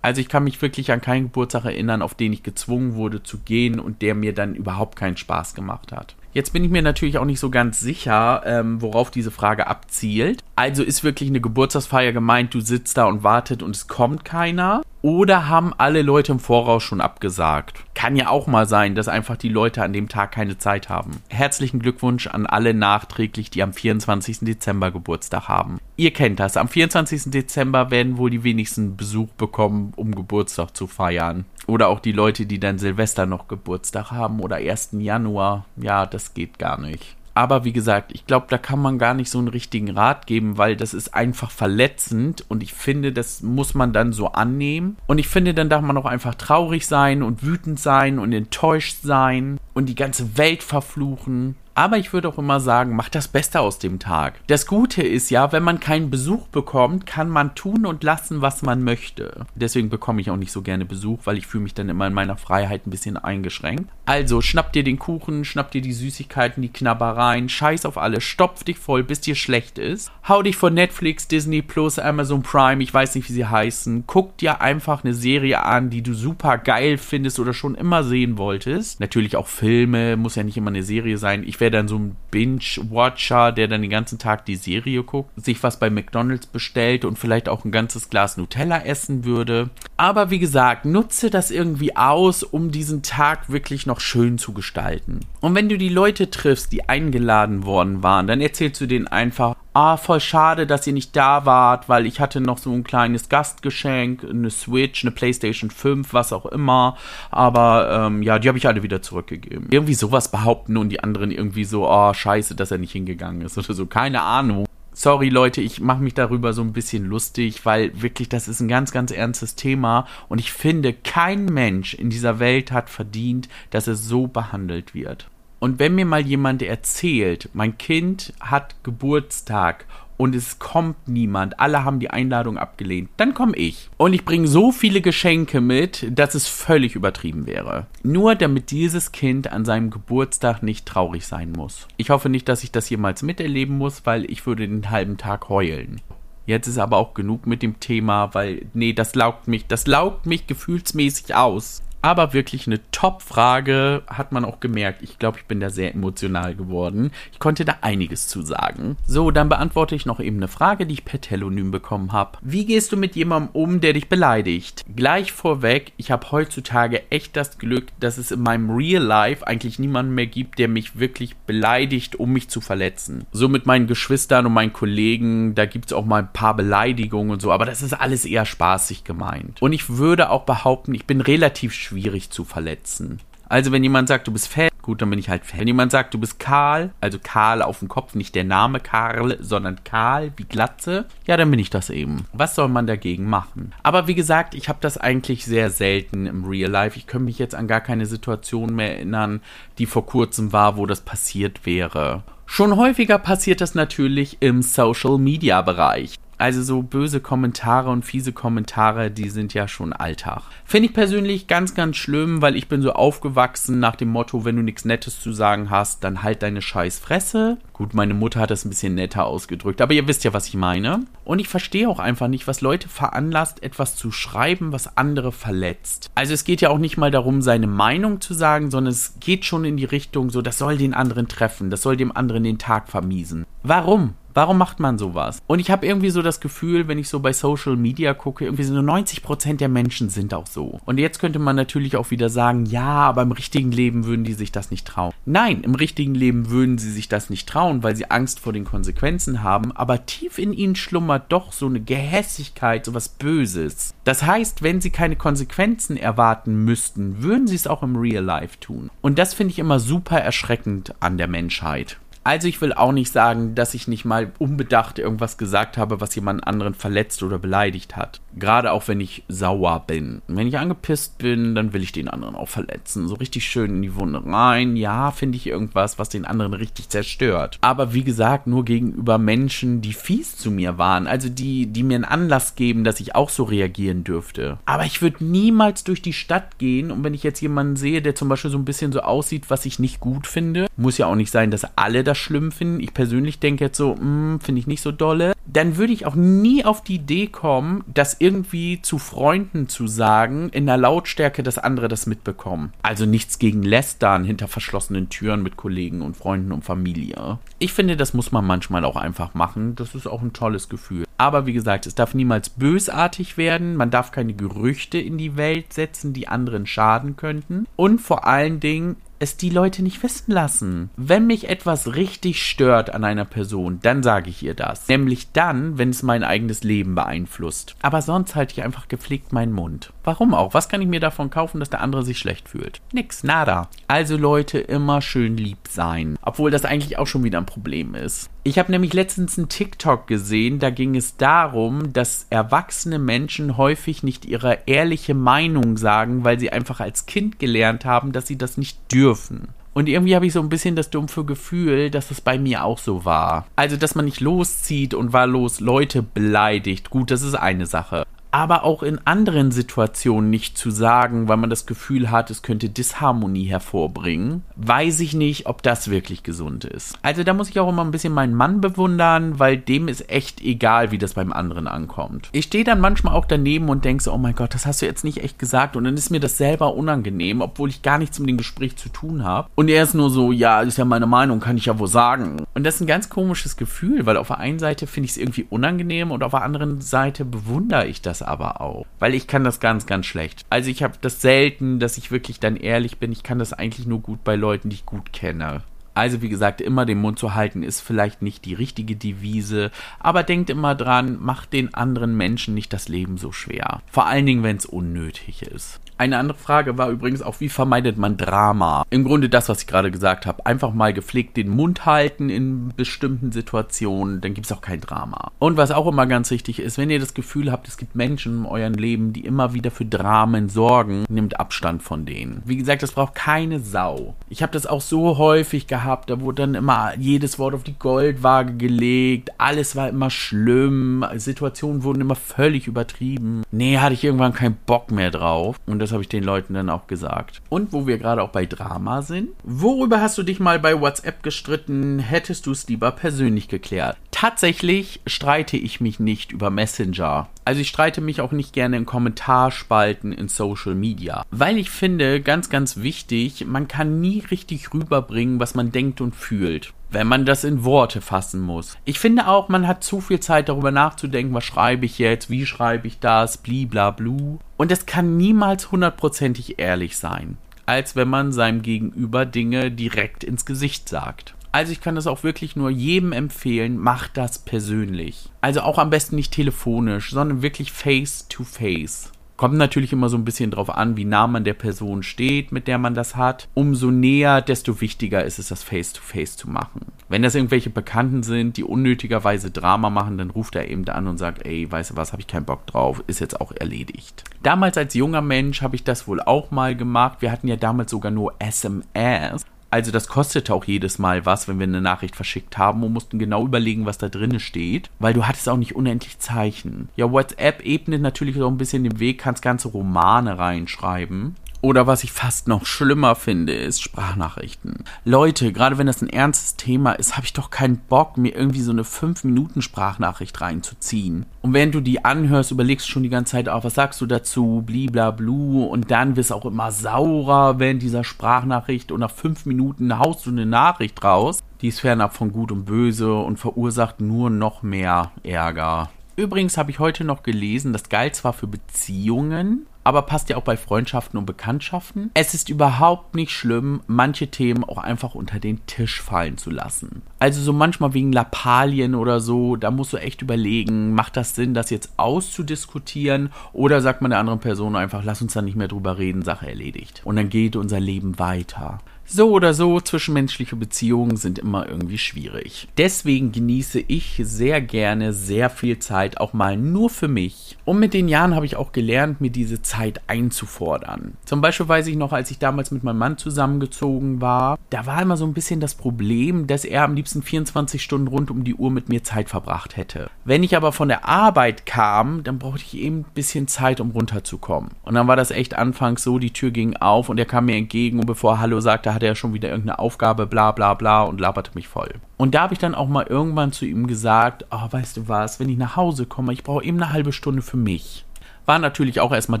Also 0.00 0.20
ich 0.20 0.28
kann 0.28 0.44
mich 0.44 0.62
wirklich 0.62 0.92
an 0.92 1.00
keinen 1.00 1.24
Geburtstag 1.24 1.64
erinnern, 1.64 2.00
auf 2.00 2.14
den 2.14 2.32
ich 2.32 2.44
gezwungen 2.44 2.94
wurde 2.94 3.24
zu 3.24 3.38
gehen 3.38 3.80
und 3.80 4.02
der 4.02 4.14
mir 4.14 4.32
dann 4.32 4.54
überhaupt 4.54 4.94
keinen 4.94 5.16
Spaß 5.16 5.54
gemacht 5.54 5.90
hat. 5.90 6.14
Jetzt 6.32 6.52
bin 6.52 6.62
ich 6.62 6.70
mir 6.70 6.82
natürlich 6.82 7.18
auch 7.18 7.24
nicht 7.24 7.40
so 7.40 7.50
ganz 7.50 7.80
sicher, 7.80 8.42
ähm, 8.46 8.80
worauf 8.82 9.10
diese 9.10 9.32
Frage 9.32 9.66
abzielt. 9.66 10.44
Also 10.54 10.84
ist 10.84 11.02
wirklich 11.02 11.28
eine 11.28 11.40
Geburtstagsfeier 11.40 12.12
gemeint, 12.12 12.54
du 12.54 12.60
sitzt 12.60 12.98
da 12.98 13.06
und 13.06 13.24
wartet 13.24 13.64
und 13.64 13.74
es 13.74 13.88
kommt 13.88 14.24
keiner? 14.24 14.82
Oder 15.06 15.48
haben 15.48 15.72
alle 15.78 16.02
Leute 16.02 16.32
im 16.32 16.40
Voraus 16.40 16.82
schon 16.82 17.00
abgesagt? 17.00 17.84
Kann 17.94 18.16
ja 18.16 18.28
auch 18.28 18.48
mal 18.48 18.66
sein, 18.66 18.96
dass 18.96 19.06
einfach 19.06 19.36
die 19.36 19.48
Leute 19.48 19.84
an 19.84 19.92
dem 19.92 20.08
Tag 20.08 20.32
keine 20.32 20.58
Zeit 20.58 20.88
haben. 20.88 21.22
Herzlichen 21.28 21.78
Glückwunsch 21.78 22.26
an 22.26 22.44
alle 22.44 22.74
nachträglich, 22.74 23.48
die 23.48 23.62
am 23.62 23.72
24. 23.72 24.40
Dezember 24.40 24.90
Geburtstag 24.90 25.46
haben. 25.46 25.78
Ihr 25.96 26.12
kennt 26.12 26.40
das. 26.40 26.56
Am 26.56 26.66
24. 26.66 27.30
Dezember 27.30 27.92
werden 27.92 28.18
wohl 28.18 28.30
die 28.30 28.42
wenigsten 28.42 28.96
Besuch 28.96 29.28
bekommen, 29.38 29.92
um 29.94 30.12
Geburtstag 30.12 30.76
zu 30.76 30.88
feiern. 30.88 31.44
Oder 31.68 31.86
auch 31.86 32.00
die 32.00 32.10
Leute, 32.10 32.44
die 32.44 32.58
dann 32.58 32.80
Silvester 32.80 33.26
noch 33.26 33.46
Geburtstag 33.46 34.10
haben 34.10 34.40
oder 34.40 34.56
1. 34.56 34.88
Januar. 34.98 35.66
Ja, 35.76 36.04
das 36.06 36.34
geht 36.34 36.58
gar 36.58 36.80
nicht. 36.80 37.14
Aber 37.36 37.64
wie 37.64 37.74
gesagt, 37.74 38.12
ich 38.14 38.26
glaube, 38.26 38.46
da 38.48 38.56
kann 38.56 38.78
man 38.78 38.98
gar 38.98 39.12
nicht 39.12 39.28
so 39.28 39.38
einen 39.38 39.48
richtigen 39.48 39.90
Rat 39.90 40.26
geben, 40.26 40.56
weil 40.56 40.74
das 40.74 40.94
ist 40.94 41.12
einfach 41.12 41.50
verletzend 41.50 42.42
und 42.48 42.62
ich 42.62 42.72
finde, 42.72 43.12
das 43.12 43.42
muss 43.42 43.74
man 43.74 43.92
dann 43.92 44.14
so 44.14 44.28
annehmen. 44.28 44.96
Und 45.06 45.18
ich 45.18 45.28
finde, 45.28 45.52
dann 45.52 45.68
darf 45.68 45.82
man 45.82 45.98
auch 45.98 46.06
einfach 46.06 46.34
traurig 46.34 46.86
sein 46.86 47.22
und 47.22 47.42
wütend 47.42 47.78
sein 47.78 48.18
und 48.18 48.32
enttäuscht 48.32 49.02
sein 49.02 49.60
und 49.74 49.90
die 49.90 49.94
ganze 49.94 50.38
Welt 50.38 50.62
verfluchen. 50.62 51.56
Aber 51.76 51.98
ich 51.98 52.14
würde 52.14 52.28
auch 52.28 52.38
immer 52.38 52.58
sagen, 52.58 52.96
mach 52.96 53.10
das 53.10 53.28
Beste 53.28 53.60
aus 53.60 53.78
dem 53.78 53.98
Tag. 53.98 54.40
Das 54.46 54.66
Gute 54.66 55.02
ist 55.02 55.28
ja, 55.28 55.52
wenn 55.52 55.62
man 55.62 55.78
keinen 55.78 56.08
Besuch 56.08 56.48
bekommt, 56.48 57.04
kann 57.04 57.28
man 57.28 57.54
tun 57.54 57.84
und 57.84 58.02
lassen, 58.02 58.40
was 58.40 58.62
man 58.62 58.82
möchte. 58.82 59.44
Deswegen 59.54 59.90
bekomme 59.90 60.22
ich 60.22 60.30
auch 60.30 60.38
nicht 60.38 60.52
so 60.52 60.62
gerne 60.62 60.86
Besuch, 60.86 61.20
weil 61.24 61.36
ich 61.36 61.46
fühle 61.46 61.64
mich 61.64 61.74
dann 61.74 61.90
immer 61.90 62.06
in 62.06 62.14
meiner 62.14 62.38
Freiheit 62.38 62.86
ein 62.86 62.90
bisschen 62.90 63.18
eingeschränkt. 63.18 63.90
Also 64.06 64.40
schnapp 64.40 64.72
dir 64.72 64.84
den 64.84 64.98
Kuchen, 64.98 65.44
schnapp 65.44 65.70
dir 65.70 65.82
die 65.82 65.92
Süßigkeiten, 65.92 66.62
die 66.62 66.72
Knabbereien, 66.72 67.50
scheiß 67.50 67.84
auf 67.84 67.98
alles, 67.98 68.24
stopf 68.24 68.64
dich 68.64 68.78
voll, 68.78 69.04
bis 69.04 69.20
dir 69.20 69.34
schlecht 69.34 69.76
ist. 69.76 70.10
Hau 70.26 70.40
dich 70.42 70.56
vor 70.56 70.70
Netflix, 70.70 71.28
Disney 71.28 71.60
Plus, 71.60 71.98
Amazon 71.98 72.42
Prime, 72.42 72.82
ich 72.82 72.94
weiß 72.94 73.16
nicht, 73.16 73.28
wie 73.28 73.34
sie 73.34 73.44
heißen. 73.44 74.04
Guck 74.06 74.38
dir 74.38 74.62
einfach 74.62 75.04
eine 75.04 75.12
Serie 75.12 75.62
an, 75.62 75.90
die 75.90 76.00
du 76.00 76.14
super 76.14 76.56
geil 76.56 76.96
findest 76.96 77.38
oder 77.38 77.52
schon 77.52 77.74
immer 77.74 78.02
sehen 78.02 78.38
wolltest. 78.38 78.98
Natürlich 78.98 79.36
auch 79.36 79.46
Filme, 79.46 80.16
muss 80.16 80.36
ja 80.36 80.42
nicht 80.42 80.56
immer 80.56 80.70
eine 80.70 80.82
Serie 80.82 81.18
sein. 81.18 81.44
Ich 81.46 81.60
werde 81.60 81.65
wäre 81.66 81.72
dann 81.72 81.88
so 81.88 81.98
ein 81.98 82.16
Binge-Watcher, 82.30 83.50
der 83.50 83.66
dann 83.66 83.82
den 83.82 83.90
ganzen 83.90 84.20
Tag 84.20 84.46
die 84.46 84.54
Serie 84.54 85.02
guckt, 85.02 85.30
sich 85.36 85.60
was 85.64 85.80
bei 85.80 85.90
McDonalds 85.90 86.46
bestellt 86.46 87.04
und 87.04 87.18
vielleicht 87.18 87.48
auch 87.48 87.64
ein 87.64 87.72
ganzes 87.72 88.08
Glas 88.08 88.36
Nutella 88.36 88.84
essen 88.84 89.24
würde. 89.24 89.70
Aber 89.96 90.30
wie 90.30 90.38
gesagt, 90.38 90.84
nutze 90.84 91.28
das 91.28 91.50
irgendwie 91.50 91.96
aus, 91.96 92.44
um 92.44 92.70
diesen 92.70 93.02
Tag 93.02 93.50
wirklich 93.50 93.84
noch 93.84 93.98
schön 93.98 94.38
zu 94.38 94.52
gestalten. 94.52 95.20
Und 95.40 95.56
wenn 95.56 95.68
du 95.68 95.76
die 95.76 95.88
Leute 95.88 96.30
triffst, 96.30 96.70
die 96.70 96.88
eingeladen 96.88 97.64
worden 97.64 98.04
waren, 98.04 98.28
dann 98.28 98.40
erzählst 98.40 98.80
du 98.80 98.86
denen 98.86 99.08
einfach, 99.08 99.56
ah, 99.76 99.98
voll 99.98 100.20
schade, 100.20 100.66
dass 100.66 100.86
ihr 100.86 100.94
nicht 100.94 101.14
da 101.14 101.44
wart, 101.44 101.86
weil 101.88 102.06
ich 102.06 102.18
hatte 102.18 102.40
noch 102.40 102.56
so 102.56 102.72
ein 102.72 102.82
kleines 102.82 103.28
Gastgeschenk, 103.28 104.24
eine 104.24 104.48
Switch, 104.48 105.04
eine 105.04 105.10
PlayStation 105.10 105.70
5, 105.70 106.14
was 106.14 106.32
auch 106.32 106.46
immer. 106.46 106.96
Aber 107.30 108.06
ähm, 108.06 108.22
ja, 108.22 108.38
die 108.38 108.48
habe 108.48 108.56
ich 108.56 108.66
alle 108.66 108.82
wieder 108.82 109.02
zurückgegeben. 109.02 109.68
Irgendwie 109.70 109.92
sowas 109.92 110.30
behaupten 110.30 110.78
und 110.78 110.88
die 110.88 111.00
anderen 111.00 111.30
irgendwie 111.30 111.64
so, 111.64 111.86
oh, 111.86 112.14
scheiße, 112.14 112.54
dass 112.54 112.70
er 112.70 112.78
nicht 112.78 112.92
hingegangen 112.92 113.42
ist 113.42 113.58
oder 113.58 113.74
so. 113.74 113.84
Keine 113.84 114.22
Ahnung. 114.22 114.66
Sorry 114.94 115.28
Leute, 115.28 115.60
ich 115.60 115.78
mache 115.78 116.02
mich 116.02 116.14
darüber 116.14 116.54
so 116.54 116.62
ein 116.62 116.72
bisschen 116.72 117.04
lustig, 117.04 117.66
weil 117.66 118.00
wirklich 118.00 118.30
das 118.30 118.48
ist 118.48 118.60
ein 118.60 118.68
ganz, 118.68 118.92
ganz 118.92 119.10
ernstes 119.10 119.56
Thema 119.56 120.06
und 120.30 120.38
ich 120.38 120.54
finde, 120.54 120.94
kein 120.94 121.44
Mensch 121.44 121.92
in 121.92 122.08
dieser 122.08 122.38
Welt 122.38 122.72
hat 122.72 122.88
verdient, 122.88 123.50
dass 123.68 123.88
es 123.88 124.08
so 124.08 124.26
behandelt 124.26 124.94
wird. 124.94 125.28
Und 125.58 125.78
wenn 125.78 125.94
mir 125.94 126.04
mal 126.04 126.20
jemand 126.20 126.62
erzählt, 126.62 127.48
mein 127.54 127.78
Kind 127.78 128.34
hat 128.40 128.74
Geburtstag 128.82 129.86
und 130.18 130.34
es 130.34 130.58
kommt 130.58 131.08
niemand, 131.08 131.60
alle 131.60 131.84
haben 131.84 132.00
die 132.00 132.10
Einladung 132.10 132.58
abgelehnt, 132.58 133.10
dann 133.16 133.34
komme 133.34 133.56
ich. 133.56 133.90
Und 133.96 134.12
ich 134.12 134.24
bringe 134.24 134.48
so 134.48 134.72
viele 134.72 135.00
Geschenke 135.00 135.60
mit, 135.60 136.06
dass 136.10 136.34
es 136.34 136.46
völlig 136.46 136.94
übertrieben 136.94 137.46
wäre. 137.46 137.86
Nur 138.02 138.34
damit 138.34 138.70
dieses 138.70 139.12
Kind 139.12 139.52
an 139.52 139.64
seinem 139.64 139.90
Geburtstag 139.90 140.62
nicht 140.62 140.86
traurig 140.86 141.26
sein 141.26 141.52
muss. 141.52 141.86
Ich 141.96 142.10
hoffe 142.10 142.28
nicht, 142.28 142.48
dass 142.48 142.62
ich 142.62 142.72
das 142.72 142.88
jemals 142.88 143.22
miterleben 143.22 143.76
muss, 143.76 144.04
weil 144.04 144.30
ich 144.30 144.46
würde 144.46 144.68
den 144.68 144.90
halben 144.90 145.16
Tag 145.16 145.48
heulen. 145.48 146.00
Jetzt 146.46 146.68
ist 146.68 146.78
aber 146.78 146.96
auch 146.96 147.12
genug 147.12 147.46
mit 147.46 147.60
dem 147.62 147.80
Thema, 147.80 148.32
weil, 148.32 148.66
nee, 148.72 148.92
das 148.92 149.16
laugt 149.16 149.48
mich, 149.48 149.66
das 149.66 149.88
laugt 149.88 150.26
mich 150.26 150.46
gefühlsmäßig 150.46 151.34
aus 151.34 151.82
aber 152.06 152.32
wirklich 152.32 152.68
eine 152.68 152.78
Top-Frage, 152.92 154.04
hat 154.06 154.30
man 154.30 154.44
auch 154.44 154.60
gemerkt. 154.60 155.02
Ich 155.02 155.18
glaube, 155.18 155.38
ich 155.38 155.46
bin 155.46 155.58
da 155.58 155.70
sehr 155.70 155.92
emotional 155.92 156.54
geworden. 156.54 157.10
Ich 157.32 157.40
konnte 157.40 157.64
da 157.64 157.78
einiges 157.80 158.28
zu 158.28 158.42
sagen. 158.42 158.96
So, 159.08 159.32
dann 159.32 159.48
beantworte 159.48 159.96
ich 159.96 160.06
noch 160.06 160.20
eben 160.20 160.36
eine 160.36 160.46
Frage, 160.46 160.86
die 160.86 160.94
ich 160.94 161.04
per 161.04 161.20
Telonym 161.20 161.72
bekommen 161.72 162.12
habe. 162.12 162.38
Wie 162.42 162.64
gehst 162.64 162.92
du 162.92 162.96
mit 162.96 163.16
jemandem 163.16 163.50
um, 163.54 163.80
der 163.80 163.92
dich 163.92 164.08
beleidigt? 164.08 164.84
Gleich 164.94 165.32
vorweg, 165.32 165.94
ich 165.96 166.12
habe 166.12 166.30
heutzutage 166.30 167.10
echt 167.10 167.36
das 167.36 167.58
Glück, 167.58 167.88
dass 167.98 168.18
es 168.18 168.30
in 168.30 168.40
meinem 168.40 168.70
Real 168.70 169.02
Life 169.02 169.44
eigentlich 169.44 169.80
niemanden 169.80 170.14
mehr 170.14 170.26
gibt, 170.26 170.60
der 170.60 170.68
mich 170.68 171.00
wirklich 171.00 171.34
beleidigt, 171.34 172.14
um 172.14 172.32
mich 172.32 172.48
zu 172.48 172.60
verletzen. 172.60 173.26
So 173.32 173.48
mit 173.48 173.66
meinen 173.66 173.88
Geschwistern 173.88 174.46
und 174.46 174.52
meinen 174.52 174.72
Kollegen, 174.72 175.56
da 175.56 175.66
gibt 175.66 175.86
es 175.86 175.92
auch 175.92 176.04
mal 176.04 176.22
ein 176.22 176.32
paar 176.32 176.54
Beleidigungen 176.54 177.32
und 177.32 177.42
so, 177.42 177.50
aber 177.50 177.64
das 177.64 177.82
ist 177.82 177.94
alles 177.94 178.24
eher 178.24 178.46
spaßig 178.46 179.02
gemeint. 179.02 179.60
Und 179.60 179.72
ich 179.72 179.88
würde 179.88 180.30
auch 180.30 180.44
behaupten, 180.44 180.94
ich 180.94 181.06
bin 181.06 181.20
relativ 181.20 181.72
schwierig 181.72 181.95
schwierig 181.96 182.30
zu 182.30 182.44
verletzen. 182.44 183.20
Also 183.48 183.72
wenn 183.72 183.82
jemand 183.82 184.08
sagt, 184.08 184.26
du 184.26 184.32
bist 184.32 184.48
Fan, 184.48 184.68
gut, 184.82 185.00
dann 185.00 185.08
bin 185.08 185.20
ich 185.20 185.28
halt 185.28 185.46
Fan. 185.46 185.60
Wenn 185.60 185.68
jemand 185.68 185.92
sagt, 185.92 186.12
du 186.12 186.18
bist 186.18 186.40
Karl, 186.40 186.90
also 187.00 187.18
Karl 187.22 187.62
auf 187.62 187.78
dem 187.78 187.88
Kopf, 187.88 188.14
nicht 188.14 188.34
der 188.34 188.44
Name 188.44 188.80
Karl, 188.80 189.38
sondern 189.40 189.84
Karl 189.84 190.32
wie 190.36 190.44
Glatze, 190.44 191.06
ja, 191.26 191.36
dann 191.36 191.50
bin 191.50 191.60
ich 191.60 191.70
das 191.70 191.88
eben. 191.88 192.26
Was 192.32 192.56
soll 192.56 192.68
man 192.68 192.88
dagegen 192.88 193.30
machen? 193.30 193.72
Aber 193.84 194.08
wie 194.08 194.16
gesagt, 194.16 194.54
ich 194.54 194.68
habe 194.68 194.80
das 194.80 194.98
eigentlich 194.98 195.44
sehr 195.44 195.70
selten 195.70 196.26
im 196.26 196.44
Real 196.44 196.70
Life. 196.70 196.98
Ich 196.98 197.06
könnte 197.06 197.26
mich 197.26 197.38
jetzt 197.38 197.54
an 197.54 197.68
gar 197.68 197.80
keine 197.80 198.06
Situation 198.06 198.74
mehr 198.74 198.96
erinnern, 198.96 199.40
die 199.78 199.86
vor 199.86 200.04
kurzem 200.06 200.52
war, 200.52 200.76
wo 200.76 200.84
das 200.84 201.00
passiert 201.00 201.64
wäre. 201.64 202.24
Schon 202.46 202.76
häufiger 202.76 203.18
passiert 203.18 203.60
das 203.60 203.74
natürlich 203.74 204.38
im 204.40 204.62
Social 204.62 205.18
Media 205.18 205.62
Bereich. 205.62 206.16
Also 206.38 206.62
so 206.62 206.82
böse 206.82 207.20
Kommentare 207.20 207.90
und 207.90 208.04
fiese 208.04 208.32
Kommentare, 208.32 209.10
die 209.10 209.30
sind 209.30 209.54
ja 209.54 209.68
schon 209.68 209.92
Alltag. 209.92 210.42
Finde 210.64 210.88
ich 210.88 210.94
persönlich 210.94 211.46
ganz, 211.46 211.74
ganz 211.74 211.96
schlimm, 211.96 212.42
weil 212.42 212.56
ich 212.56 212.68
bin 212.68 212.82
so 212.82 212.92
aufgewachsen 212.92 213.80
nach 213.80 213.96
dem 213.96 214.08
Motto, 214.08 214.44
wenn 214.44 214.56
du 214.56 214.62
nichts 214.62 214.84
Nettes 214.84 215.18
zu 215.20 215.32
sagen 215.32 215.70
hast, 215.70 216.04
dann 216.04 216.22
halt 216.22 216.42
deine 216.42 216.60
scheiß 216.60 216.98
Fresse. 216.98 217.56
Gut, 217.72 217.94
meine 217.94 218.14
Mutter 218.14 218.40
hat 218.40 218.50
das 218.50 218.64
ein 218.64 218.70
bisschen 218.70 218.94
netter 218.94 219.24
ausgedrückt, 219.24 219.80
aber 219.80 219.94
ihr 219.94 220.06
wisst 220.08 220.24
ja, 220.24 220.32
was 220.32 220.48
ich 220.48 220.54
meine. 220.54 221.00
Und 221.24 221.38
ich 221.38 221.48
verstehe 221.48 221.88
auch 221.88 221.98
einfach 221.98 222.28
nicht, 222.28 222.46
was 222.46 222.60
Leute 222.60 222.88
veranlasst, 222.88 223.62
etwas 223.62 223.96
zu 223.96 224.12
schreiben, 224.12 224.72
was 224.72 224.96
andere 224.96 225.32
verletzt. 225.32 226.10
Also 226.14 226.34
es 226.34 226.44
geht 226.44 226.60
ja 226.60 226.68
auch 226.68 226.78
nicht 226.78 226.96
mal 226.96 227.10
darum, 227.10 227.40
seine 227.42 227.66
Meinung 227.66 228.20
zu 228.20 228.34
sagen, 228.34 228.70
sondern 228.70 228.92
es 228.92 229.14
geht 229.20 229.44
schon 229.44 229.64
in 229.64 229.76
die 229.76 229.84
Richtung 229.84 230.30
so, 230.30 230.42
das 230.42 230.58
soll 230.58 230.76
den 230.76 230.94
anderen 230.94 231.28
treffen, 231.28 231.70
das 231.70 231.82
soll 231.82 231.96
dem 231.96 232.14
anderen 232.14 232.44
den 232.44 232.58
Tag 232.58 232.88
vermiesen. 232.88 233.46
Warum? 233.62 234.14
Warum 234.36 234.58
macht 234.58 234.80
man 234.80 234.98
sowas? 234.98 235.40
Und 235.46 235.60
ich 235.60 235.70
habe 235.70 235.86
irgendwie 235.86 236.10
so 236.10 236.20
das 236.20 236.40
Gefühl, 236.40 236.88
wenn 236.88 236.98
ich 236.98 237.08
so 237.08 237.20
bei 237.20 237.32
Social 237.32 237.74
Media 237.74 238.12
gucke, 238.12 238.44
irgendwie 238.44 238.64
so 238.64 238.74
90% 238.74 239.56
der 239.56 239.70
Menschen 239.70 240.10
sind 240.10 240.34
auch 240.34 240.46
so. 240.46 240.78
Und 240.84 240.98
jetzt 240.98 241.20
könnte 241.20 241.38
man 241.38 241.56
natürlich 241.56 241.96
auch 241.96 242.10
wieder 242.10 242.28
sagen, 242.28 242.66
ja, 242.66 242.84
aber 242.84 243.22
im 243.22 243.32
richtigen 243.32 243.72
Leben 243.72 244.04
würden 244.04 244.24
die 244.24 244.34
sich 244.34 244.52
das 244.52 244.70
nicht 244.70 244.86
trauen. 244.86 245.14
Nein, 245.24 245.62
im 245.62 245.74
richtigen 245.74 246.14
Leben 246.14 246.50
würden 246.50 246.76
sie 246.76 246.90
sich 246.92 247.08
das 247.08 247.30
nicht 247.30 247.48
trauen, 247.48 247.82
weil 247.82 247.96
sie 247.96 248.10
Angst 248.10 248.38
vor 248.38 248.52
den 248.52 248.66
Konsequenzen 248.66 249.42
haben, 249.42 249.72
aber 249.72 250.04
tief 250.04 250.36
in 250.36 250.52
ihnen 250.52 250.76
schlummert 250.76 251.32
doch 251.32 251.52
so 251.52 251.64
eine 251.64 251.80
Gehässigkeit, 251.80 252.84
so 252.84 252.92
was 252.92 253.08
Böses. 253.08 253.94
Das 254.04 254.22
heißt, 254.22 254.62
wenn 254.62 254.82
sie 254.82 254.90
keine 254.90 255.16
Konsequenzen 255.16 255.96
erwarten 255.96 256.62
müssten, 256.62 257.22
würden 257.22 257.46
sie 257.46 257.56
es 257.56 257.66
auch 257.66 257.82
im 257.82 257.96
Real 257.96 258.22
Life 258.22 258.60
tun. 258.60 258.90
Und 259.00 259.18
das 259.18 259.32
finde 259.32 259.52
ich 259.52 259.58
immer 259.58 259.80
super 259.80 260.20
erschreckend 260.20 260.94
an 261.00 261.16
der 261.16 261.26
Menschheit. 261.26 261.96
Also 262.26 262.48
ich 262.48 262.60
will 262.60 262.72
auch 262.72 262.90
nicht 262.90 263.12
sagen, 263.12 263.54
dass 263.54 263.72
ich 263.72 263.86
nicht 263.86 264.04
mal 264.04 264.32
unbedacht 264.40 264.98
irgendwas 264.98 265.38
gesagt 265.38 265.78
habe, 265.78 266.00
was 266.00 266.12
jemand 266.16 266.44
anderen 266.44 266.74
verletzt 266.74 267.22
oder 267.22 267.38
beleidigt 267.38 267.94
hat. 267.94 268.20
Gerade 268.34 268.72
auch 268.72 268.88
wenn 268.88 269.00
ich 269.00 269.22
sauer 269.28 269.84
bin. 269.86 270.22
Wenn 270.26 270.48
ich 270.48 270.58
angepisst 270.58 271.18
bin, 271.18 271.54
dann 271.54 271.72
will 271.72 271.84
ich 271.84 271.92
den 271.92 272.08
anderen 272.08 272.34
auch 272.34 272.48
verletzen. 272.48 273.06
So 273.06 273.14
richtig 273.14 273.46
schön 273.46 273.76
in 273.76 273.82
die 273.82 273.94
Wunde 273.94 274.26
rein. 274.26 274.74
Ja, 274.74 275.12
finde 275.12 275.36
ich 275.36 275.46
irgendwas, 275.46 276.00
was 276.00 276.08
den 276.08 276.24
anderen 276.24 276.52
richtig 276.52 276.88
zerstört. 276.88 277.58
Aber 277.60 277.94
wie 277.94 278.02
gesagt, 278.02 278.48
nur 278.48 278.64
gegenüber 278.64 279.18
Menschen, 279.18 279.80
die 279.80 279.92
fies 279.92 280.36
zu 280.36 280.50
mir 280.50 280.78
waren. 280.78 281.06
Also 281.06 281.28
die, 281.28 281.68
die 281.68 281.84
mir 281.84 281.94
einen 281.94 282.04
Anlass 282.04 282.56
geben, 282.56 282.82
dass 282.82 282.98
ich 282.98 283.14
auch 283.14 283.30
so 283.30 283.44
reagieren 283.44 284.02
dürfte. 284.02 284.58
Aber 284.66 284.84
ich 284.84 285.00
würde 285.00 285.24
niemals 285.24 285.84
durch 285.84 286.02
die 286.02 286.12
Stadt 286.12 286.58
gehen 286.58 286.90
und 286.90 287.04
wenn 287.04 287.14
ich 287.14 287.22
jetzt 287.22 287.40
jemanden 287.40 287.76
sehe, 287.76 288.02
der 288.02 288.16
zum 288.16 288.28
Beispiel 288.28 288.50
so 288.50 288.58
ein 288.58 288.64
bisschen 288.64 288.90
so 288.90 289.02
aussieht, 289.02 289.44
was 289.48 289.64
ich 289.64 289.78
nicht 289.78 290.00
gut 290.00 290.26
finde, 290.26 290.66
muss 290.76 290.98
ja 290.98 291.06
auch 291.06 291.14
nicht 291.14 291.30
sein, 291.30 291.52
dass 291.52 291.68
alle 291.76 292.02
das 292.02 292.15
schlimm 292.16 292.52
finden. 292.52 292.80
Ich 292.80 292.94
persönlich 292.94 293.38
denke 293.38 293.64
jetzt 293.64 293.76
so, 293.76 293.96
hm, 293.96 294.40
finde 294.40 294.58
ich 294.58 294.66
nicht 294.66 294.82
so 294.82 294.92
dolle. 294.92 295.32
Dann 295.46 295.76
würde 295.76 295.92
ich 295.92 296.06
auch 296.06 296.16
nie 296.16 296.64
auf 296.64 296.82
die 296.82 296.96
Idee 296.96 297.28
kommen, 297.28 297.84
das 297.86 298.16
irgendwie 298.18 298.82
zu 298.82 298.98
Freunden 298.98 299.68
zu 299.68 299.86
sagen, 299.86 300.48
in 300.50 300.66
der 300.66 300.76
Lautstärke, 300.76 301.42
dass 301.42 301.58
andere 301.58 301.88
das 301.88 302.06
mitbekommen. 302.06 302.72
Also 302.82 303.06
nichts 303.06 303.38
gegen 303.38 303.62
Lästern 303.62 304.24
hinter 304.24 304.48
verschlossenen 304.48 305.08
Türen 305.08 305.42
mit 305.42 305.56
Kollegen 305.56 306.02
und 306.02 306.16
Freunden 306.16 306.52
und 306.52 306.64
Familie. 306.64 307.38
Ich 307.58 307.72
finde, 307.72 307.96
das 307.96 308.12
muss 308.12 308.32
man 308.32 308.44
manchmal 308.44 308.84
auch 308.84 308.96
einfach 308.96 309.34
machen. 309.34 309.76
Das 309.76 309.94
ist 309.94 310.06
auch 310.06 310.20
ein 310.20 310.32
tolles 310.32 310.68
Gefühl. 310.68 311.06
Aber 311.18 311.46
wie 311.46 311.52
gesagt, 311.52 311.86
es 311.86 311.94
darf 311.94 312.14
niemals 312.14 312.50
bösartig 312.50 313.38
werden. 313.38 313.76
Man 313.76 313.90
darf 313.90 314.10
keine 314.10 314.34
Gerüchte 314.34 314.98
in 314.98 315.16
die 315.16 315.36
Welt 315.36 315.72
setzen, 315.72 316.12
die 316.12 316.28
anderen 316.28 316.66
schaden 316.66 317.16
könnten. 317.16 317.66
Und 317.76 318.00
vor 318.00 318.26
allen 318.26 318.60
Dingen, 318.60 318.96
es 319.18 319.36
die 319.36 319.50
Leute 319.50 319.82
nicht 319.82 320.02
wissen 320.02 320.32
lassen. 320.32 320.90
Wenn 320.96 321.26
mich 321.26 321.48
etwas 321.48 321.94
richtig 321.94 322.44
stört 322.44 322.94
an 322.94 323.04
einer 323.04 323.24
Person, 323.24 323.78
dann 323.82 324.02
sage 324.02 324.30
ich 324.30 324.42
ihr 324.42 324.54
das. 324.54 324.88
Nämlich 324.88 325.32
dann, 325.32 325.78
wenn 325.78 325.90
es 325.90 326.02
mein 326.02 326.24
eigenes 326.24 326.62
Leben 326.62 326.94
beeinflusst. 326.94 327.76
Aber 327.82 328.02
sonst 328.02 328.34
halte 328.34 328.52
ich 328.52 328.62
einfach 328.62 328.88
gepflegt 328.88 329.32
meinen 329.32 329.52
Mund. 329.52 329.92
Warum 330.04 330.34
auch? 330.34 330.54
Was 330.54 330.68
kann 330.68 330.82
ich 330.82 330.88
mir 330.88 331.00
davon 331.00 331.30
kaufen, 331.30 331.60
dass 331.60 331.70
der 331.70 331.80
andere 331.80 332.04
sich 332.04 332.18
schlecht 332.18 332.48
fühlt? 332.48 332.80
Nix, 332.92 333.24
nada. 333.24 333.68
Also 333.88 334.16
Leute, 334.16 334.58
immer 334.58 335.02
schön 335.02 335.36
lieb 335.36 335.58
sein. 335.68 336.18
Obwohl 336.22 336.50
das 336.50 336.64
eigentlich 336.64 336.98
auch 336.98 337.06
schon 337.06 337.24
wieder 337.24 337.38
ein 337.38 337.46
Problem 337.46 337.94
ist. 337.94 338.30
Ich 338.46 338.60
habe 338.60 338.70
nämlich 338.70 338.92
letztens 338.92 339.36
einen 339.36 339.48
TikTok 339.48 340.06
gesehen, 340.06 340.60
da 340.60 340.70
ging 340.70 340.94
es 340.94 341.16
darum, 341.16 341.92
dass 341.92 342.28
erwachsene 342.30 343.00
Menschen 343.00 343.56
häufig 343.56 344.04
nicht 344.04 344.24
ihre 344.24 344.60
ehrliche 344.66 345.14
Meinung 345.14 345.76
sagen, 345.76 346.22
weil 346.22 346.38
sie 346.38 346.52
einfach 346.52 346.78
als 346.78 347.06
Kind 347.06 347.40
gelernt 347.40 347.84
haben, 347.84 348.12
dass 348.12 348.28
sie 348.28 348.38
das 348.38 348.56
nicht 348.56 348.78
dürfen. 348.92 349.48
Und 349.74 349.88
irgendwie 349.88 350.14
habe 350.14 350.26
ich 350.26 350.32
so 350.32 350.38
ein 350.38 350.48
bisschen 350.48 350.76
das 350.76 350.90
dumpfe 350.90 351.24
Gefühl, 351.24 351.90
dass 351.90 352.12
es 352.12 352.20
bei 352.20 352.38
mir 352.38 352.62
auch 352.62 352.78
so 352.78 353.04
war. 353.04 353.48
Also, 353.56 353.76
dass 353.76 353.96
man 353.96 354.04
nicht 354.04 354.20
loszieht 354.20 354.94
und 354.94 355.12
wahllos 355.12 355.58
Leute 355.58 356.04
beleidigt. 356.04 356.88
Gut, 356.90 357.10
das 357.10 357.22
ist 357.22 357.34
eine 357.34 357.66
Sache 357.66 358.06
aber 358.36 358.64
auch 358.64 358.82
in 358.82 359.00
anderen 359.06 359.50
Situationen 359.50 360.28
nicht 360.28 360.58
zu 360.58 360.70
sagen, 360.70 361.26
weil 361.26 361.38
man 361.38 361.48
das 361.48 361.64
Gefühl 361.64 362.10
hat, 362.10 362.30
es 362.30 362.42
könnte 362.42 362.68
Disharmonie 362.68 363.46
hervorbringen, 363.46 364.42
weiß 364.56 365.00
ich 365.00 365.14
nicht, 365.14 365.46
ob 365.46 365.62
das 365.62 365.88
wirklich 365.88 366.22
gesund 366.22 366.66
ist. 366.66 366.98
Also 367.00 367.24
da 367.24 367.32
muss 367.32 367.48
ich 367.48 367.58
auch 367.58 367.68
immer 367.70 367.82
ein 367.82 367.92
bisschen 367.92 368.12
meinen 368.12 368.34
Mann 368.34 368.60
bewundern, 368.60 369.38
weil 369.38 369.56
dem 369.56 369.88
ist 369.88 370.10
echt 370.10 370.42
egal, 370.42 370.90
wie 370.90 370.98
das 370.98 371.14
beim 371.14 371.32
anderen 371.32 371.66
ankommt. 371.66 372.28
Ich 372.32 372.44
stehe 372.44 372.62
dann 372.62 372.78
manchmal 372.78 373.14
auch 373.14 373.24
daneben 373.24 373.70
und 373.70 373.86
denke 373.86 374.04
so, 374.04 374.12
oh 374.12 374.18
mein 374.18 374.34
Gott, 374.34 374.52
das 374.52 374.66
hast 374.66 374.82
du 374.82 374.86
jetzt 374.86 375.02
nicht 375.02 375.24
echt 375.24 375.38
gesagt 375.38 375.74
und 375.74 375.84
dann 375.84 375.94
ist 375.94 376.10
mir 376.10 376.20
das 376.20 376.36
selber 376.36 376.74
unangenehm, 376.74 377.40
obwohl 377.40 377.70
ich 377.70 377.80
gar 377.80 377.96
nichts 377.96 378.18
mit 378.18 378.28
dem 378.28 378.36
Gespräch 378.36 378.76
zu 378.76 378.90
tun 378.90 379.24
habe. 379.24 379.48
Und 379.54 379.70
er 379.70 379.82
ist 379.82 379.94
nur 379.94 380.10
so, 380.10 380.30
ja, 380.30 380.60
ist 380.60 380.76
ja 380.76 380.84
meine 380.84 381.06
Meinung, 381.06 381.40
kann 381.40 381.56
ich 381.56 381.64
ja 381.64 381.78
wohl 381.78 381.88
sagen. 381.88 382.44
Und 382.52 382.64
das 382.64 382.74
ist 382.74 382.80
ein 382.82 382.86
ganz 382.86 383.08
komisches 383.08 383.56
Gefühl, 383.56 384.04
weil 384.04 384.18
auf 384.18 384.26
der 384.26 384.40
einen 384.40 384.58
Seite 384.58 384.86
finde 384.86 385.06
ich 385.06 385.12
es 385.12 385.16
irgendwie 385.16 385.46
unangenehm 385.48 386.10
und 386.10 386.22
auf 386.22 386.32
der 386.32 386.42
anderen 386.42 386.82
Seite 386.82 387.24
bewundere 387.24 387.86
ich 387.86 388.02
das 388.02 388.25
aber 388.26 388.60
auch. 388.60 388.86
Weil 388.98 389.14
ich 389.14 389.26
kann 389.26 389.44
das 389.44 389.60
ganz, 389.60 389.86
ganz 389.86 390.06
schlecht. 390.06 390.44
Also 390.50 390.70
ich 390.70 390.82
habe 390.82 390.94
das 391.00 391.20
selten, 391.20 391.78
dass 391.78 391.98
ich 391.98 392.10
wirklich 392.10 392.40
dann 392.40 392.56
ehrlich 392.56 392.98
bin. 392.98 393.12
Ich 393.12 393.22
kann 393.22 393.38
das 393.38 393.52
eigentlich 393.52 393.86
nur 393.86 394.00
gut 394.00 394.24
bei 394.24 394.36
Leuten, 394.36 394.70
die 394.70 394.76
ich 394.76 394.86
gut 394.86 395.12
kenne. 395.12 395.62
Also 395.96 396.20
wie 396.20 396.28
gesagt, 396.28 396.60
immer 396.60 396.84
den 396.84 397.00
Mund 397.00 397.18
zu 397.18 397.34
halten 397.34 397.62
ist 397.62 397.80
vielleicht 397.80 398.20
nicht 398.20 398.44
die 398.44 398.52
richtige 398.52 398.96
Devise, 398.96 399.70
aber 399.98 400.24
denkt 400.24 400.50
immer 400.50 400.74
dran, 400.74 401.18
macht 401.18 401.54
den 401.54 401.72
anderen 401.72 402.14
Menschen 402.18 402.52
nicht 402.52 402.70
das 402.74 402.88
Leben 402.88 403.16
so 403.16 403.32
schwer. 403.32 403.80
Vor 403.90 404.06
allen 404.06 404.26
Dingen, 404.26 404.42
wenn 404.42 404.58
es 404.58 404.66
unnötig 404.66 405.40
ist. 405.40 405.80
Eine 405.98 406.18
andere 406.18 406.36
Frage 406.36 406.76
war 406.76 406.90
übrigens 406.90 407.22
auch, 407.22 407.40
wie 407.40 407.48
vermeidet 407.48 407.96
man 407.96 408.18
Drama? 408.18 408.84
Im 408.90 409.04
Grunde 409.04 409.30
das, 409.30 409.48
was 409.48 409.62
ich 409.62 409.66
gerade 409.66 409.90
gesagt 409.90 410.26
habe. 410.26 410.44
Einfach 410.44 410.74
mal 410.74 410.92
gepflegt 410.92 411.38
den 411.38 411.48
Mund 411.48 411.86
halten 411.86 412.28
in 412.28 412.72
bestimmten 412.76 413.32
Situationen, 413.32 414.20
dann 414.20 414.34
gibt 414.34 414.46
es 414.46 414.52
auch 414.52 414.60
kein 414.60 414.82
Drama. 414.82 415.30
Und 415.38 415.56
was 415.56 415.70
auch 415.70 415.86
immer 415.86 416.06
ganz 416.06 416.30
wichtig 416.30 416.60
ist, 416.60 416.76
wenn 416.76 416.90
ihr 416.90 416.98
das 416.98 417.14
Gefühl 417.14 417.50
habt, 417.50 417.66
es 417.66 417.78
gibt 417.78 417.94
Menschen 417.94 418.40
in 418.40 418.46
eurem 418.46 418.74
Leben, 418.74 419.14
die 419.14 419.24
immer 419.24 419.54
wieder 419.54 419.70
für 419.70 419.86
Dramen 419.86 420.50
sorgen, 420.50 421.06
nehmt 421.08 421.40
Abstand 421.40 421.82
von 421.82 422.04
denen. 422.04 422.42
Wie 422.44 422.58
gesagt, 422.58 422.82
das 422.82 422.92
braucht 422.92 423.14
keine 423.14 423.60
Sau. 423.60 424.14
Ich 424.28 424.42
habe 424.42 424.52
das 424.52 424.66
auch 424.66 424.82
so 424.82 425.16
häufig 425.16 425.66
gehabt, 425.66 426.10
da 426.10 426.20
wurde 426.20 426.42
dann 426.42 426.54
immer 426.54 426.92
jedes 426.98 427.38
Wort 427.38 427.54
auf 427.54 427.64
die 427.64 427.78
Goldwaage 427.78 428.54
gelegt, 428.54 429.30
alles 429.38 429.76
war 429.76 429.88
immer 429.88 430.10
schlimm, 430.10 431.06
Situationen 431.14 431.84
wurden 431.84 432.02
immer 432.02 432.16
völlig 432.16 432.66
übertrieben. 432.66 433.44
Nee, 433.50 433.78
hatte 433.78 433.94
ich 433.94 434.04
irgendwann 434.04 434.34
keinen 434.34 434.58
Bock 434.66 434.90
mehr 434.90 435.10
drauf. 435.10 435.56
Und 435.64 435.85
das 435.86 435.92
habe 435.92 436.02
ich 436.02 436.08
den 436.08 436.24
Leuten 436.24 436.54
dann 436.54 436.68
auch 436.68 436.88
gesagt. 436.88 437.40
Und 437.48 437.72
wo 437.72 437.86
wir 437.86 437.98
gerade 437.98 438.20
auch 438.22 438.30
bei 438.30 438.44
Drama 438.44 439.02
sind, 439.02 439.30
worüber 439.44 440.00
hast 440.00 440.18
du 440.18 440.24
dich 440.24 440.40
mal 440.40 440.58
bei 440.58 440.80
WhatsApp 440.80 441.22
gestritten? 441.22 442.00
Hättest 442.00 442.46
du 442.46 442.50
es 442.50 442.66
lieber 442.66 442.90
persönlich 442.90 443.46
geklärt? 443.46 443.96
Tatsächlich 444.10 445.00
streite 445.06 445.56
ich 445.56 445.80
mich 445.80 446.00
nicht 446.00 446.32
über 446.32 446.50
Messenger. 446.50 447.28
Also 447.44 447.60
ich 447.60 447.68
streite 447.68 448.00
mich 448.00 448.20
auch 448.20 448.32
nicht 448.32 448.52
gerne 448.52 448.76
in 448.76 448.86
Kommentarspalten 448.86 450.10
in 450.10 450.26
Social 450.26 450.74
Media, 450.74 451.24
weil 451.30 451.58
ich 451.58 451.70
finde, 451.70 452.20
ganz, 452.20 452.50
ganz 452.50 452.78
wichtig, 452.78 453.46
man 453.46 453.68
kann 453.68 454.00
nie 454.00 454.24
richtig 454.30 454.74
rüberbringen, 454.74 455.38
was 455.38 455.54
man 455.54 455.70
denkt 455.70 456.00
und 456.00 456.16
fühlt 456.16 456.72
wenn 456.90 457.06
man 457.06 457.24
das 457.24 457.44
in 457.44 457.64
Worte 457.64 458.00
fassen 458.00 458.40
muss. 458.40 458.76
Ich 458.84 458.98
finde 458.98 459.28
auch, 459.28 459.48
man 459.48 459.66
hat 459.66 459.82
zu 459.82 460.00
viel 460.00 460.20
Zeit 460.20 460.48
darüber 460.48 460.70
nachzudenken, 460.70 461.34
was 461.34 461.44
schreibe 461.44 461.86
ich 461.86 461.98
jetzt, 461.98 462.30
wie 462.30 462.46
schreibe 462.46 462.86
ich 462.86 462.98
das, 462.98 463.38
bliblablu. 463.38 464.38
Und 464.56 464.72
es 464.72 464.86
kann 464.86 465.16
niemals 465.16 465.70
hundertprozentig 465.70 466.58
ehrlich 466.58 466.96
sein, 466.96 467.38
als 467.66 467.96
wenn 467.96 468.08
man 468.08 468.32
seinem 468.32 468.62
Gegenüber 468.62 469.26
Dinge 469.26 469.70
direkt 469.70 470.24
ins 470.24 470.46
Gesicht 470.46 470.88
sagt. 470.88 471.34
Also 471.52 471.72
ich 471.72 471.80
kann 471.80 471.94
das 471.94 472.06
auch 472.06 472.22
wirklich 472.22 472.54
nur 472.54 472.68
jedem 472.68 473.12
empfehlen, 473.12 473.78
macht 473.78 474.18
das 474.18 474.38
persönlich. 474.38 475.30
Also 475.40 475.62
auch 475.62 475.78
am 475.78 475.88
besten 475.88 476.16
nicht 476.16 476.32
telefonisch, 476.32 477.10
sondern 477.10 477.40
wirklich 477.40 477.72
face 477.72 478.28
to 478.28 478.44
face. 478.44 479.10
Kommt 479.36 479.54
natürlich 479.54 479.92
immer 479.92 480.08
so 480.08 480.16
ein 480.16 480.24
bisschen 480.24 480.50
drauf 480.50 480.70
an, 480.70 480.96
wie 480.96 481.04
nah 481.04 481.26
man 481.26 481.44
der 481.44 481.54
Person 481.54 482.02
steht, 482.02 482.52
mit 482.52 482.66
der 482.66 482.78
man 482.78 482.94
das 482.94 483.16
hat. 483.16 483.48
Umso 483.52 483.90
näher, 483.90 484.40
desto 484.40 484.80
wichtiger 484.80 485.24
ist 485.24 485.38
es, 485.38 485.48
das 485.48 485.62
Face-to-Face 485.62 486.34
-face 486.34 486.38
zu 486.38 486.50
machen. 486.50 486.86
Wenn 487.10 487.22
das 487.22 487.34
irgendwelche 487.34 487.68
Bekannten 487.68 488.22
sind, 488.22 488.56
die 488.56 488.64
unnötigerweise 488.64 489.50
Drama 489.50 489.90
machen, 489.90 490.16
dann 490.16 490.30
ruft 490.30 490.56
er 490.56 490.68
eben 490.70 490.88
an 490.88 491.06
und 491.06 491.18
sagt, 491.18 491.44
ey, 491.44 491.70
weißt 491.70 491.90
du 491.90 491.96
was, 491.96 492.12
habe 492.12 492.22
ich 492.22 492.26
keinen 492.26 492.46
Bock 492.46 492.66
drauf, 492.66 493.04
ist 493.06 493.20
jetzt 493.20 493.38
auch 493.40 493.52
erledigt. 493.52 494.24
Damals 494.42 494.78
als 494.78 494.94
junger 494.94 495.22
Mensch 495.22 495.60
habe 495.60 495.76
ich 495.76 495.84
das 495.84 496.08
wohl 496.08 496.20
auch 496.20 496.50
mal 496.50 496.74
gemacht. 496.74 497.18
Wir 497.20 497.30
hatten 497.30 497.48
ja 497.48 497.56
damals 497.56 497.90
sogar 497.90 498.10
nur 498.10 498.34
SMS. 498.38 499.44
Also 499.76 499.92
das 499.92 500.08
kostete 500.08 500.54
auch 500.54 500.64
jedes 500.64 500.98
Mal 500.98 501.26
was, 501.26 501.48
wenn 501.48 501.58
wir 501.58 501.64
eine 501.64 501.82
Nachricht 501.82 502.16
verschickt 502.16 502.56
haben 502.56 502.82
und 502.82 502.94
mussten 502.94 503.18
genau 503.18 503.44
überlegen, 503.44 503.84
was 503.84 503.98
da 503.98 504.08
drinne 504.08 504.40
steht, 504.40 504.88
weil 505.00 505.12
du 505.12 505.26
hattest 505.26 505.50
auch 505.50 505.58
nicht 505.58 505.76
unendlich 505.76 506.18
Zeichen. 506.18 506.88
Ja, 506.96 507.12
WhatsApp 507.12 507.60
ebnet 507.62 508.00
natürlich 508.00 508.40
auch 508.40 508.48
ein 508.48 508.56
bisschen 508.56 508.84
den 508.84 509.00
Weg, 509.00 509.18
kannst 509.18 509.42
ganze 509.42 509.68
Romane 509.68 510.38
reinschreiben. 510.38 511.36
Oder 511.62 511.86
was 511.86 512.04
ich 512.04 512.12
fast 512.12 512.48
noch 512.48 512.66
schlimmer 512.66 513.14
finde, 513.14 513.52
ist 513.54 513.82
Sprachnachrichten. 513.82 514.84
Leute, 515.04 515.52
gerade 515.52 515.78
wenn 515.78 515.86
das 515.86 516.02
ein 516.02 516.08
ernstes 516.08 516.56
Thema 516.56 516.92
ist, 516.92 517.16
habe 517.16 517.26
ich 517.26 517.32
doch 517.32 517.50
keinen 517.50 517.78
Bock, 517.78 518.18
mir 518.18 518.34
irgendwie 518.34 518.60
so 518.60 518.70
eine 518.70 518.82
5-Minuten-Sprachnachricht 518.82 520.40
reinzuziehen. 520.40 521.26
Und 521.42 521.54
wenn 521.54 521.72
du 521.72 521.80
die 521.80 522.04
anhörst, 522.04 522.50
überlegst 522.50 522.86
du 522.86 522.92
schon 522.92 523.02
die 523.02 523.08
ganze 523.08 523.32
Zeit 523.32 523.48
auch, 523.48 523.64
was 523.64 523.74
sagst 523.74 524.00
du 524.00 524.06
dazu, 524.06 524.62
bliblablu, 524.64 525.64
und 525.64 525.90
dann 525.90 526.16
wirst 526.16 526.30
du 526.30 526.34
auch 526.34 526.44
immer 526.44 526.70
saurer 526.70 527.58
während 527.58 527.82
dieser 527.82 528.04
Sprachnachricht 528.04 528.92
und 528.92 529.00
nach 529.00 529.10
5 529.10 529.46
Minuten 529.46 529.98
haust 529.98 530.26
du 530.26 530.30
eine 530.30 530.46
Nachricht 530.46 531.02
raus. 531.02 531.40
Die 531.62 531.68
ist 531.68 531.80
fernab 531.80 532.14
von 532.14 532.32
Gut 532.32 532.52
und 532.52 532.64
Böse 532.64 533.14
und 533.14 533.38
verursacht 533.38 534.00
nur 534.00 534.30
noch 534.30 534.62
mehr 534.62 535.10
Ärger. 535.22 535.90
Übrigens 536.16 536.56
habe 536.56 536.70
ich 536.70 536.78
heute 536.78 537.04
noch 537.04 537.22
gelesen, 537.22 537.72
das 537.72 537.88
galt 537.88 538.14
zwar 538.16 538.32
für 538.32 538.46
Beziehungen, 538.46 539.66
aber 539.86 540.02
passt 540.02 540.28
ja 540.28 540.36
auch 540.36 540.42
bei 540.42 540.56
Freundschaften 540.56 541.16
und 541.16 541.26
Bekanntschaften. 541.26 542.10
Es 542.14 542.34
ist 542.34 542.48
überhaupt 542.48 543.14
nicht 543.14 543.30
schlimm, 543.30 543.82
manche 543.86 544.26
Themen 544.26 544.64
auch 544.64 544.78
einfach 544.78 545.14
unter 545.14 545.38
den 545.38 545.64
Tisch 545.66 546.02
fallen 546.02 546.38
zu 546.38 546.50
lassen. 546.50 547.02
Also 547.20 547.40
so 547.40 547.52
manchmal 547.52 547.94
wegen 547.94 548.12
Lappalien 548.12 548.96
oder 548.96 549.20
so, 549.20 549.54
da 549.54 549.70
musst 549.70 549.92
du 549.92 549.98
echt 549.98 550.22
überlegen, 550.22 550.92
macht 550.92 551.16
das 551.16 551.36
Sinn, 551.36 551.54
das 551.54 551.70
jetzt 551.70 551.90
auszudiskutieren 551.98 553.30
oder 553.52 553.80
sagt 553.80 554.02
man 554.02 554.10
der 554.10 554.18
anderen 554.18 554.40
Person 554.40 554.74
einfach, 554.74 555.04
lass 555.04 555.22
uns 555.22 555.34
da 555.34 555.40
nicht 555.40 555.56
mehr 555.56 555.68
drüber 555.68 555.98
reden, 555.98 556.22
Sache 556.22 556.48
erledigt. 556.48 557.02
Und 557.04 557.14
dann 557.14 557.28
geht 557.28 557.54
unser 557.54 557.78
Leben 557.78 558.18
weiter. 558.18 558.80
So 559.08 559.30
oder 559.30 559.54
so, 559.54 559.80
zwischenmenschliche 559.80 560.56
Beziehungen 560.56 561.16
sind 561.16 561.38
immer 561.38 561.68
irgendwie 561.68 561.96
schwierig. 561.96 562.66
Deswegen 562.76 563.30
genieße 563.30 563.84
ich 563.86 564.20
sehr 564.24 564.60
gerne 564.60 565.12
sehr 565.12 565.48
viel 565.48 565.78
Zeit 565.78 566.18
auch 566.18 566.32
mal 566.32 566.56
nur 566.56 566.90
für 566.90 567.06
mich. 567.06 567.56
Und 567.64 567.78
mit 567.78 567.94
den 567.94 568.08
Jahren 568.08 568.34
habe 568.34 568.46
ich 568.46 568.56
auch 568.56 568.72
gelernt, 568.72 569.20
mir 569.20 569.30
diese 569.30 569.62
Zeit 569.62 570.00
einzufordern. 570.08 571.16
Zum 571.24 571.40
Beispiel 571.40 571.68
weiß 571.68 571.86
ich 571.86 571.96
noch, 571.96 572.12
als 572.12 572.32
ich 572.32 572.40
damals 572.40 572.72
mit 572.72 572.82
meinem 572.82 572.98
Mann 572.98 573.16
zusammengezogen 573.16 574.20
war, 574.20 574.58
da 574.70 574.86
war 574.86 575.00
immer 575.00 575.16
so 575.16 575.24
ein 575.24 575.34
bisschen 575.34 575.60
das 575.60 575.76
Problem, 575.76 576.48
dass 576.48 576.64
er 576.64 576.82
am 576.82 576.96
liebsten 576.96 577.22
24 577.22 577.80
Stunden 577.80 578.08
rund 578.08 578.32
um 578.32 578.42
die 578.42 578.56
Uhr 578.56 578.72
mit 578.72 578.88
mir 578.88 579.04
Zeit 579.04 579.28
verbracht 579.28 579.76
hätte. 579.76 580.10
Wenn 580.24 580.42
ich 580.42 580.56
aber 580.56 580.72
von 580.72 580.88
der 580.88 581.08
Arbeit 581.08 581.64
kam, 581.64 582.24
dann 582.24 582.40
brauchte 582.40 582.64
ich 582.64 582.76
eben 582.76 582.98
ein 582.98 583.14
bisschen 583.14 583.46
Zeit, 583.46 583.80
um 583.80 583.90
runterzukommen. 583.90 584.72
Und 584.82 584.94
dann 584.94 585.06
war 585.06 585.16
das 585.16 585.30
echt 585.30 585.54
anfangs 585.54 586.02
so, 586.02 586.18
die 586.18 586.32
Tür 586.32 586.50
ging 586.50 586.76
auf 586.76 587.08
und 587.08 587.18
er 587.18 587.24
kam 587.24 587.46
mir 587.46 587.56
entgegen 587.56 588.00
und 588.00 588.06
bevor 588.06 588.34
er 588.34 588.40
Hallo 588.40 588.58
sagte, 588.58 588.95
hatte 588.96 589.06
er 589.06 589.14
schon 589.14 589.34
wieder 589.34 589.48
irgendeine 589.48 589.78
Aufgabe, 589.78 590.26
bla 590.26 590.50
bla 590.50 590.74
bla 590.74 591.02
und 591.02 591.20
laberte 591.20 591.52
mich 591.54 591.68
voll. 591.68 591.94
Und 592.16 592.34
da 592.34 592.42
habe 592.42 592.54
ich 592.54 592.58
dann 592.58 592.74
auch 592.74 592.88
mal 592.88 593.06
irgendwann 593.06 593.52
zu 593.52 593.64
ihm 593.64 593.86
gesagt, 593.86 594.44
oh, 594.50 594.66
weißt 594.70 594.96
du 594.96 595.08
was, 595.08 595.38
wenn 595.38 595.48
ich 595.48 595.56
nach 595.56 595.76
Hause 595.76 596.06
komme, 596.06 596.32
ich 596.32 596.42
brauche 596.42 596.64
eben 596.64 596.82
eine 596.82 596.92
halbe 596.92 597.12
Stunde 597.12 597.42
für 597.42 597.56
mich. 597.56 598.04
War 598.46 598.58
natürlich 598.58 599.00
auch 599.00 599.12
erstmal 599.12 599.40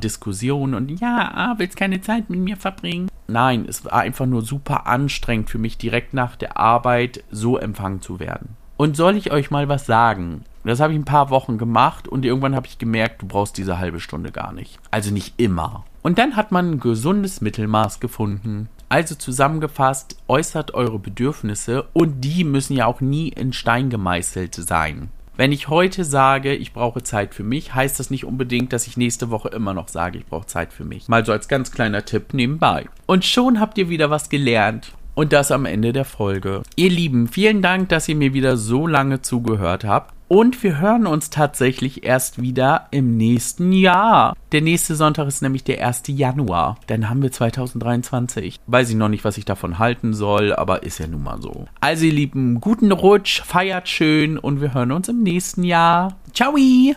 Diskussion 0.00 0.74
und 0.74 1.00
ja, 1.00 1.54
willst 1.58 1.76
keine 1.76 2.00
Zeit 2.00 2.28
mit 2.28 2.40
mir 2.40 2.56
verbringen? 2.56 3.08
Nein, 3.28 3.66
es 3.68 3.84
war 3.84 3.94
einfach 3.94 4.26
nur 4.26 4.42
super 4.42 4.86
anstrengend 4.86 5.50
für 5.50 5.58
mich, 5.58 5.78
direkt 5.78 6.14
nach 6.14 6.36
der 6.36 6.56
Arbeit 6.56 7.24
so 7.30 7.56
empfangen 7.56 8.00
zu 8.00 8.20
werden. 8.20 8.56
Und 8.76 8.96
soll 8.96 9.16
ich 9.16 9.32
euch 9.32 9.50
mal 9.50 9.68
was 9.68 9.86
sagen? 9.86 10.44
Das 10.64 10.80
habe 10.80 10.92
ich 10.92 10.98
ein 10.98 11.04
paar 11.04 11.30
Wochen 11.30 11.58
gemacht 11.58 12.08
und 12.08 12.24
irgendwann 12.24 12.56
habe 12.56 12.66
ich 12.66 12.78
gemerkt, 12.78 13.22
du 13.22 13.26
brauchst 13.26 13.56
diese 13.56 13.78
halbe 13.78 14.00
Stunde 14.00 14.32
gar 14.32 14.52
nicht. 14.52 14.78
Also 14.90 15.12
nicht 15.12 15.34
immer. 15.38 15.84
Und 16.02 16.18
dann 16.18 16.36
hat 16.36 16.52
man 16.52 16.72
ein 16.72 16.80
gesundes 16.80 17.40
Mittelmaß 17.40 18.00
gefunden. 18.00 18.68
Also 18.88 19.16
zusammengefasst, 19.16 20.16
äußert 20.28 20.74
eure 20.74 20.98
Bedürfnisse 20.98 21.86
und 21.92 22.20
die 22.20 22.44
müssen 22.44 22.76
ja 22.76 22.86
auch 22.86 23.00
nie 23.00 23.28
in 23.28 23.52
Stein 23.52 23.90
gemeißelt 23.90 24.54
sein. 24.54 25.10
Wenn 25.36 25.52
ich 25.52 25.68
heute 25.68 26.04
sage, 26.04 26.54
ich 26.54 26.72
brauche 26.72 27.02
Zeit 27.02 27.34
für 27.34 27.42
mich, 27.42 27.74
heißt 27.74 28.00
das 28.00 28.08
nicht 28.08 28.24
unbedingt, 28.24 28.72
dass 28.72 28.86
ich 28.86 28.96
nächste 28.96 29.28
Woche 29.28 29.48
immer 29.48 29.74
noch 29.74 29.88
sage, 29.88 30.18
ich 30.18 30.24
brauche 30.24 30.46
Zeit 30.46 30.72
für 30.72 30.84
mich. 30.84 31.08
Mal 31.08 31.26
so 31.26 31.32
als 31.32 31.46
ganz 31.46 31.72
kleiner 31.72 32.06
Tipp 32.06 32.32
nebenbei. 32.32 32.86
Und 33.04 33.24
schon 33.24 33.60
habt 33.60 33.76
ihr 33.76 33.90
wieder 33.90 34.08
was 34.08 34.30
gelernt. 34.30 34.92
Und 35.14 35.32
das 35.32 35.50
am 35.50 35.66
Ende 35.66 35.92
der 35.92 36.04
Folge. 36.04 36.62
Ihr 36.76 36.90
Lieben, 36.90 37.28
vielen 37.28 37.60
Dank, 37.60 37.88
dass 37.90 38.08
ihr 38.08 38.16
mir 38.16 38.34
wieder 38.34 38.56
so 38.56 38.86
lange 38.86 39.20
zugehört 39.20 39.84
habt. 39.84 40.15
Und 40.28 40.62
wir 40.62 40.80
hören 40.80 41.06
uns 41.06 41.30
tatsächlich 41.30 42.04
erst 42.04 42.40
wieder 42.40 42.88
im 42.90 43.16
nächsten 43.16 43.72
Jahr. 43.72 44.34
Der 44.50 44.60
nächste 44.60 44.96
Sonntag 44.96 45.28
ist 45.28 45.40
nämlich 45.40 45.62
der 45.62 45.86
1. 45.86 46.02
Januar. 46.08 46.78
Dann 46.88 47.08
haben 47.08 47.22
wir 47.22 47.30
2023. 47.30 48.58
Weiß 48.66 48.90
ich 48.90 48.96
noch 48.96 49.08
nicht, 49.08 49.24
was 49.24 49.38
ich 49.38 49.44
davon 49.44 49.78
halten 49.78 50.14
soll, 50.14 50.52
aber 50.52 50.82
ist 50.82 50.98
ja 50.98 51.06
nun 51.06 51.22
mal 51.22 51.40
so. 51.40 51.66
Also 51.80 52.06
ihr 52.06 52.12
Lieben, 52.12 52.60
guten 52.60 52.90
Rutsch, 52.90 53.42
feiert 53.42 53.88
schön 53.88 54.36
und 54.36 54.60
wir 54.60 54.74
hören 54.74 54.92
uns 54.92 55.08
im 55.08 55.22
nächsten 55.22 55.62
Jahr. 55.62 56.16
Ciao! 56.32 56.56